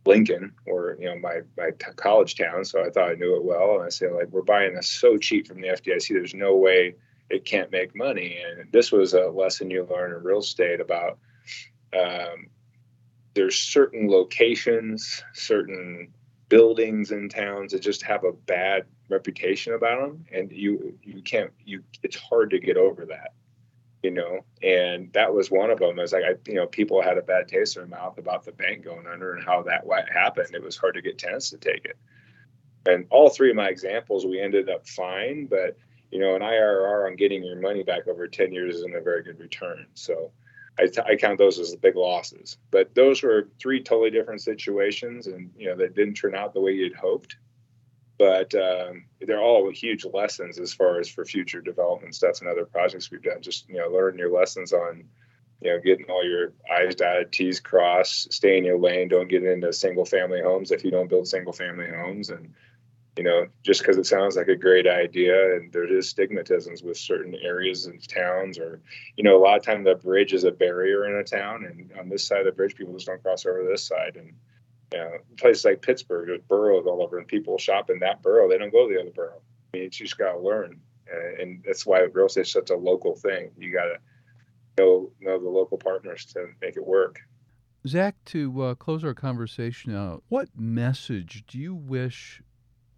Lincoln 0.07 0.53
or 0.67 0.97
you 0.99 1.07
know 1.07 1.19
my 1.19 1.41
my 1.57 1.71
t- 1.71 1.93
college 1.97 2.37
town. 2.37 2.65
So 2.65 2.85
I 2.85 2.91
thought 2.91 3.11
I 3.11 3.15
knew 3.15 3.37
it 3.37 3.45
well, 3.45 3.77
and 3.77 3.85
I 3.85 3.89
said 3.89 4.13
like 4.13 4.29
we're 4.31 4.43
buying 4.43 4.75
this 4.75 4.89
so 4.89 5.17
cheap 5.17 5.47
from 5.47 5.61
the 5.61 5.69
FDIC. 5.69 6.09
There's 6.09 6.35
no 6.35 6.57
way 6.57 6.97
it 7.31 7.45
can't 7.45 7.71
make 7.71 7.97
money. 7.97 8.39
And 8.43 8.71
this 8.73 8.93
was 8.93 9.15
a 9.15 9.29
lesson 9.29 9.71
you 9.71 9.87
learn 9.91 10.13
in 10.13 10.23
real 10.23 10.41
estate 10.41 10.81
about 10.81 11.19
um, 11.99 12.49
there's 13.35 13.57
certain 13.57 14.09
locations, 14.09 15.23
certain 15.33 16.09
buildings 16.49 17.11
in 17.11 17.29
towns 17.29 17.73
that 17.73 17.81
just 17.81 18.03
have 18.03 18.25
a 18.25 18.33
bad 18.33 18.85
reputation 19.09 19.75
about 19.75 20.01
them, 20.01 20.25
and 20.33 20.53
you 20.53 20.99
you 21.03 21.23
can't 21.23 21.53
you 21.65 21.83
it's 22.03 22.17
hard 22.17 22.51
to 22.51 22.59
get 22.59 22.77
over 22.77 23.07
that, 23.07 23.33
you 24.03 24.11
know. 24.11 24.45
And 24.63 25.13
that 25.13 25.35
was 25.35 25.51
one 25.51 25.71
of 25.71 25.79
them. 25.79 25.97
Was 25.97 26.13
like 26.13 26.25
I 26.25 26.35
you 26.47 26.55
know 26.55 26.67
people 26.67 27.03
had 27.03 27.19
a 27.19 27.23
bad 27.23 27.49
taste 27.49 27.77
in 27.77 27.83
their 27.83 27.99
mouth 27.99 28.19
about 28.19 28.45
the 28.45 28.53
bank 28.53 28.85
going 28.85 29.07
under 29.07 29.35
and 29.35 29.45
how 29.45 29.63
that 29.63 29.85
happened. 30.13 30.55
It 30.55 30.63
was 30.63 30.77
hard 30.77 30.95
to 30.95 31.03
get 31.03 31.19
tenants 31.19 31.51
to 31.51 31.59
take 31.59 31.85
it. 31.85 31.97
And 32.87 33.07
all 33.11 33.31
three 33.31 33.51
of 33.51 33.57
my 33.57 33.69
examples, 33.69 34.27
we 34.27 34.41
ended 34.41 34.69
up 34.69 34.87
fine, 34.87 35.47
but 35.47 35.77
you 36.11 36.21
know, 36.21 36.37
an 36.37 36.43
IRR 36.43 37.09
on 37.09 37.17
getting 37.17 37.43
your 37.43 37.61
money 37.61 37.83
back 37.83 38.07
over 38.07 38.29
10 38.29 38.53
years 38.53 38.77
isn't 38.77 38.95
a 38.95 39.01
very 39.01 39.25
good 39.25 39.41
return. 39.41 39.87
So 39.95 40.31
I, 40.79 40.87
t- 40.87 41.03
I 41.07 41.17
count 41.17 41.39
those 41.39 41.59
as 41.59 41.71
the 41.71 41.77
big 41.77 41.97
losses. 41.97 42.59
But 42.71 42.95
those 42.95 43.23
were 43.23 43.49
three 43.61 43.83
totally 43.83 44.11
different 44.11 44.43
situations, 44.43 45.27
and 45.27 45.51
you 45.57 45.69
know 45.69 45.77
that 45.77 45.95
didn't 45.95 46.15
turn 46.15 46.35
out 46.35 46.55
the 46.55 46.61
way 46.61 46.73
you'd 46.73 46.95
hoped. 46.95 47.37
But 48.19 48.55
um, 48.55 49.07
they're 49.21 49.43
all 49.43 49.71
huge 49.71 50.05
lessons 50.05 50.59
as 50.59 50.73
far 50.73 51.01
as 51.01 51.09
for 51.09 51.25
future 51.25 51.61
development 51.61 52.15
stuff 52.15 52.41
and 52.41 52.49
other 52.49 52.65
projects 52.65 53.11
we've 53.11 53.23
done. 53.23 53.41
Just 53.41 53.69
you 53.69 53.77
know, 53.77 53.89
learn 53.89 54.19
your 54.19 54.33
lessons 54.33 54.73
on 54.73 55.05
you 55.61 55.71
know 55.71 55.81
getting 55.81 56.07
all 56.11 56.25
your 56.25 56.53
I's 56.71 56.97
dotted, 56.97 57.33
T's 57.33 57.61
crossed, 57.61 58.33
stay 58.33 58.59
in 58.59 58.65
your 58.65 58.79
lane. 58.79 59.09
Don't 59.09 59.29
get 59.29 59.45
into 59.45 59.73
single 59.73 60.05
family 60.05 60.41
homes 60.43 60.71
if 60.71 60.85
you 60.85 60.91
don't 60.91 61.09
build 61.09 61.29
single 61.29 61.53
family 61.53 61.89
homes, 61.89 62.31
and 62.31 62.53
you 63.17 63.23
know, 63.25 63.47
just 63.63 63.81
because 63.81 63.97
it 63.97 64.07
sounds 64.07 64.37
like 64.37 64.49
a 64.49 64.57
great 64.57 64.87
idea, 64.89 65.57
and 65.57 65.73
there 65.73 65.87
is 65.87 66.13
stigmatisms 66.13 66.83
with 66.83 66.97
certain 66.97 67.35
areas 67.43 67.87
and 67.87 68.07
towns, 68.09 68.59
or 68.59 68.81
you 69.17 69.23
know, 69.23 69.37
a 69.37 69.43
lot 69.43 69.57
of 69.57 69.65
time 69.65 69.85
the 69.85 69.95
bridge 69.95 70.33
is 70.33 70.45
a 70.45 70.51
barrier 70.51 71.07
in 71.07 71.17
a 71.17 71.25
town, 71.25 71.65
and 71.65 71.93
on 71.99 72.09
this 72.09 72.27
side 72.27 72.41
of 72.41 72.47
the 72.47 72.53
bridge, 72.53 72.75
people 72.75 72.95
just 72.95 73.07
don't 73.07 73.23
cross 73.23 73.47
over 73.47 73.65
this 73.65 73.87
side, 73.87 74.17
and 74.17 74.35
You 74.93 75.01
know, 75.01 75.11
places 75.39 75.65
like 75.65 75.83
Pittsburgh, 75.83 76.29
there's 76.29 76.41
boroughs 76.43 76.87
all 76.87 77.03
over, 77.03 77.19
and 77.19 77.27
people 77.27 77.59
shop 77.59 77.91
in 77.91 77.99
that 78.01 78.23
borough. 78.23 78.49
They 78.49 78.59
don't 78.59 78.71
go 78.73 78.87
to 78.87 78.95
the 78.95 79.01
other 79.01 79.11
borough. 79.11 79.41
I 79.73 79.77
mean, 79.77 79.83
you 79.85 79.91
just 79.91 80.19
got 80.19 80.33
to 80.33 80.39
learn, 80.39 80.81
and 81.41 81.63
that's 81.67 81.85
why 81.85 82.01
real 82.01 82.27
estate 82.27 82.43
is 82.43 82.53
such 82.53 82.71
a 82.71 82.77
local 82.77 83.17
thing. 83.17 83.51
You 83.59 83.73
got 83.73 83.87
to 83.87 83.99
know 84.79 85.11
know 85.21 85.39
the 85.41 85.49
local 85.49 85.79
partners 85.79 86.27
to 86.27 86.47
make 86.61 86.77
it 86.77 86.87
work. 86.87 87.21
Zach, 87.87 88.15
to 88.27 88.63
uh, 88.63 88.75
close 88.77 89.05
our 89.05 89.15
conversation 89.15 89.95
out, 89.95 90.23
what 90.29 90.49
message 90.57 91.45
do 91.47 91.59
you 91.59 91.75
wish 91.75 92.41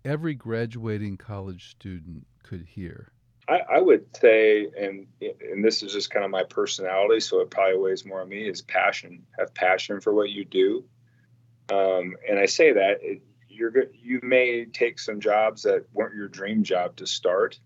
every 0.06 0.34
graduating 0.34 1.16
college 1.16 1.70
student 1.70 2.26
could 2.42 2.62
hear? 2.62 3.12
I, 3.48 3.60
I, 3.76 3.80
would 3.80 4.04
say, 4.16 4.66
and 4.78 5.06
and 5.20 5.64
this 5.64 5.82
is 5.82 5.92
just 5.92 6.10
kind 6.10 6.24
of 6.24 6.30
my 6.30 6.44
personality, 6.44 7.20
so 7.20 7.40
it 7.40 7.50
probably 7.50 7.78
weighs 7.78 8.04
more 8.04 8.22
on 8.22 8.28
me, 8.28 8.48
is 8.48 8.62
passion. 8.62 9.24
Have 9.38 9.54
passion 9.54 10.00
for 10.00 10.12
what 10.12 10.30
you 10.30 10.44
do. 10.44 10.84
Um, 11.70 12.16
and 12.28 12.38
I 12.38 12.46
say 12.46 12.72
that 12.72 12.98
it, 13.02 13.22
you're 13.48 13.72
you 13.92 14.20
may 14.22 14.64
take 14.64 14.98
some 14.98 15.20
jobs 15.20 15.62
that 15.62 15.86
weren't 15.92 16.16
your 16.16 16.28
dream 16.28 16.64
job 16.64 16.96
to 16.96 17.06
start, 17.06 17.58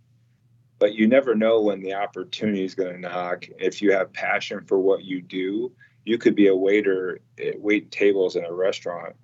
but 0.78 0.94
you 0.94 1.06
never 1.06 1.34
know 1.34 1.62
when 1.62 1.80
the 1.80 1.94
opportunity 1.94 2.64
is 2.64 2.74
going 2.74 2.92
to 2.92 3.00
knock. 3.00 3.46
If 3.58 3.80
you 3.80 3.92
have 3.92 4.12
passion 4.12 4.64
for 4.66 4.78
what 4.78 5.02
you 5.02 5.22
do, 5.22 5.72
you 6.04 6.18
could 6.18 6.34
be 6.34 6.48
a 6.48 6.56
waiter, 6.56 7.20
at 7.38 7.58
wait 7.58 7.90
tables 7.90 8.36
in 8.36 8.44
a 8.44 8.52
restaurant, 8.52 9.16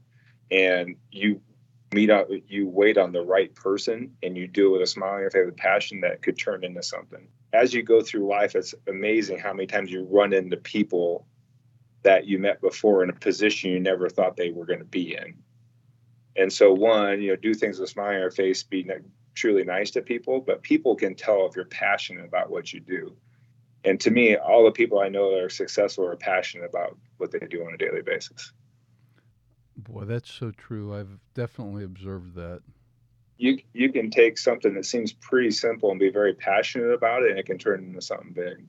and 0.51 0.97
you 1.11 1.43
meet 1.93 2.11
you 2.49 2.69
wait 2.69 2.99
on 2.99 3.13
the 3.13 3.23
right 3.23 3.55
person, 3.55 4.17
and 4.23 4.37
you 4.37 4.47
do 4.47 4.69
it 4.69 4.73
with 4.73 4.83
a 4.83 4.87
smile 4.87 5.15
on 5.15 5.21
your 5.21 5.31
face, 5.31 5.47
with 5.47 5.57
passion 5.57 6.01
that 6.01 6.23
could 6.23 6.39
turn 6.39 6.65
into 6.65 6.83
something. 6.83 7.29
As 7.53 7.73
you 7.73 7.83
go 7.83 8.01
through 8.01 8.29
life, 8.29 8.55
it's 8.55 8.75
amazing 8.89 9.39
how 9.39 9.53
many 9.53 9.67
times 9.67 9.91
you 9.91 10.05
run 10.11 10.33
into 10.33 10.57
people 10.57 11.27
that 12.03 12.27
you 12.27 12.39
met 12.39 12.61
before 12.61 13.03
in 13.03 13.11
a 13.11 13.15
position 13.15 13.71
you 13.71 13.81
never 13.81 14.09
thought 14.09 14.37
they 14.37 14.51
were 14.51 14.67
going 14.67 14.79
to 14.79 14.85
be 14.85 15.17
in. 15.17 15.35
And 16.37 16.53
so, 16.53 16.73
one, 16.73 17.23
you 17.23 17.31
know, 17.31 17.37
do 17.37 17.55
things 17.55 17.79
with 17.79 17.89
a 17.89 17.93
smile 17.93 18.15
on 18.15 18.21
your 18.21 18.31
face, 18.31 18.63
be 18.63 18.89
truly 19.35 19.65
nice 19.65 19.91
to 19.93 20.03
people, 20.03 20.41
but 20.41 20.63
people 20.63 20.97
can 20.97 21.15
tell 21.15 21.47
if 21.47 21.57
you're 21.57 21.65
passionate 21.65 22.25
about 22.25 22.51
what 22.51 22.73
you 22.73 22.81
do. 22.81 23.17
And 23.85 24.01
to 24.01 24.11
me, 24.11 24.37
all 24.37 24.65
the 24.65 24.73
people 24.73 24.99
I 24.99 25.09
know 25.09 25.31
that 25.31 25.45
are 25.45 25.49
successful 25.49 26.07
are 26.07 26.17
passionate 26.17 26.67
about 26.69 26.99
what 27.19 27.31
they 27.31 27.39
do 27.39 27.65
on 27.65 27.75
a 27.75 27.79
daily 27.79 28.03
basis. 28.03 28.53
Boy, 29.89 30.05
that's 30.05 30.31
so 30.31 30.51
true. 30.51 30.95
I've 30.95 31.19
definitely 31.35 31.85
observed 31.85 32.35
that. 32.35 32.61
You 33.39 33.59
you 33.75 33.93
can 33.93 34.11
take 34.11 34.39
something 34.39 34.75
that 34.75 34.87
seems 34.87 35.13
pretty 35.13 35.51
simple 35.51 35.91
and 35.91 36.01
be 36.01 36.11
very 36.11 36.35
passionate 36.35 36.93
about 36.93 37.23
it, 37.23 37.31
and 37.31 37.39
it 37.39 37.47
can 37.47 37.59
turn 37.59 37.85
into 37.85 38.01
something 38.01 38.33
big. 38.33 38.67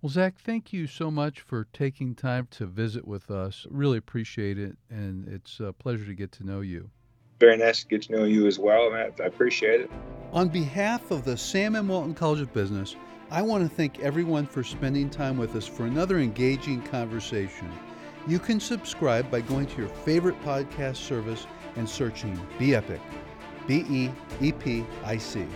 Well, 0.00 0.10
Zach, 0.10 0.38
thank 0.38 0.72
you 0.72 0.86
so 0.86 1.10
much 1.10 1.40
for 1.40 1.66
taking 1.72 2.14
time 2.14 2.46
to 2.52 2.66
visit 2.66 3.06
with 3.06 3.30
us. 3.30 3.66
Really 3.68 3.98
appreciate 3.98 4.58
it, 4.58 4.76
and 4.88 5.28
it's 5.28 5.60
a 5.60 5.72
pleasure 5.72 6.06
to 6.06 6.14
get 6.14 6.32
to 6.32 6.46
know 6.46 6.60
you. 6.60 6.90
Very 7.40 7.56
nice 7.56 7.82
to 7.82 7.88
get 7.88 8.02
to 8.02 8.12
know 8.12 8.24
you 8.24 8.46
as 8.46 8.58
well, 8.58 8.90
Matt. 8.90 9.20
I 9.20 9.26
appreciate 9.26 9.82
it. 9.82 9.90
On 10.32 10.48
behalf 10.48 11.10
of 11.10 11.24
the 11.24 11.36
Sam 11.36 11.76
M. 11.76 11.88
Walton 11.88 12.14
College 12.14 12.40
of 12.40 12.52
Business, 12.52 12.96
I 13.30 13.42
want 13.42 13.68
to 13.68 13.74
thank 13.74 13.98
everyone 14.00 14.46
for 14.46 14.62
spending 14.62 15.10
time 15.10 15.36
with 15.36 15.54
us 15.54 15.66
for 15.66 15.84
another 15.84 16.18
engaging 16.18 16.80
conversation. 16.82 17.70
You 18.28 18.38
can 18.38 18.60
subscribe 18.60 19.30
by 19.30 19.40
going 19.40 19.64
to 19.68 19.78
your 19.78 19.88
favorite 19.88 20.38
podcast 20.42 20.96
service 20.96 21.46
and 21.76 21.88
searching 21.88 22.38
Be 22.58 22.74
Epic, 22.74 23.00
B 23.66 23.86
E 23.88 24.10
E 24.42 24.52
P 24.52 24.84
I 25.02 25.16
C. 25.16 25.46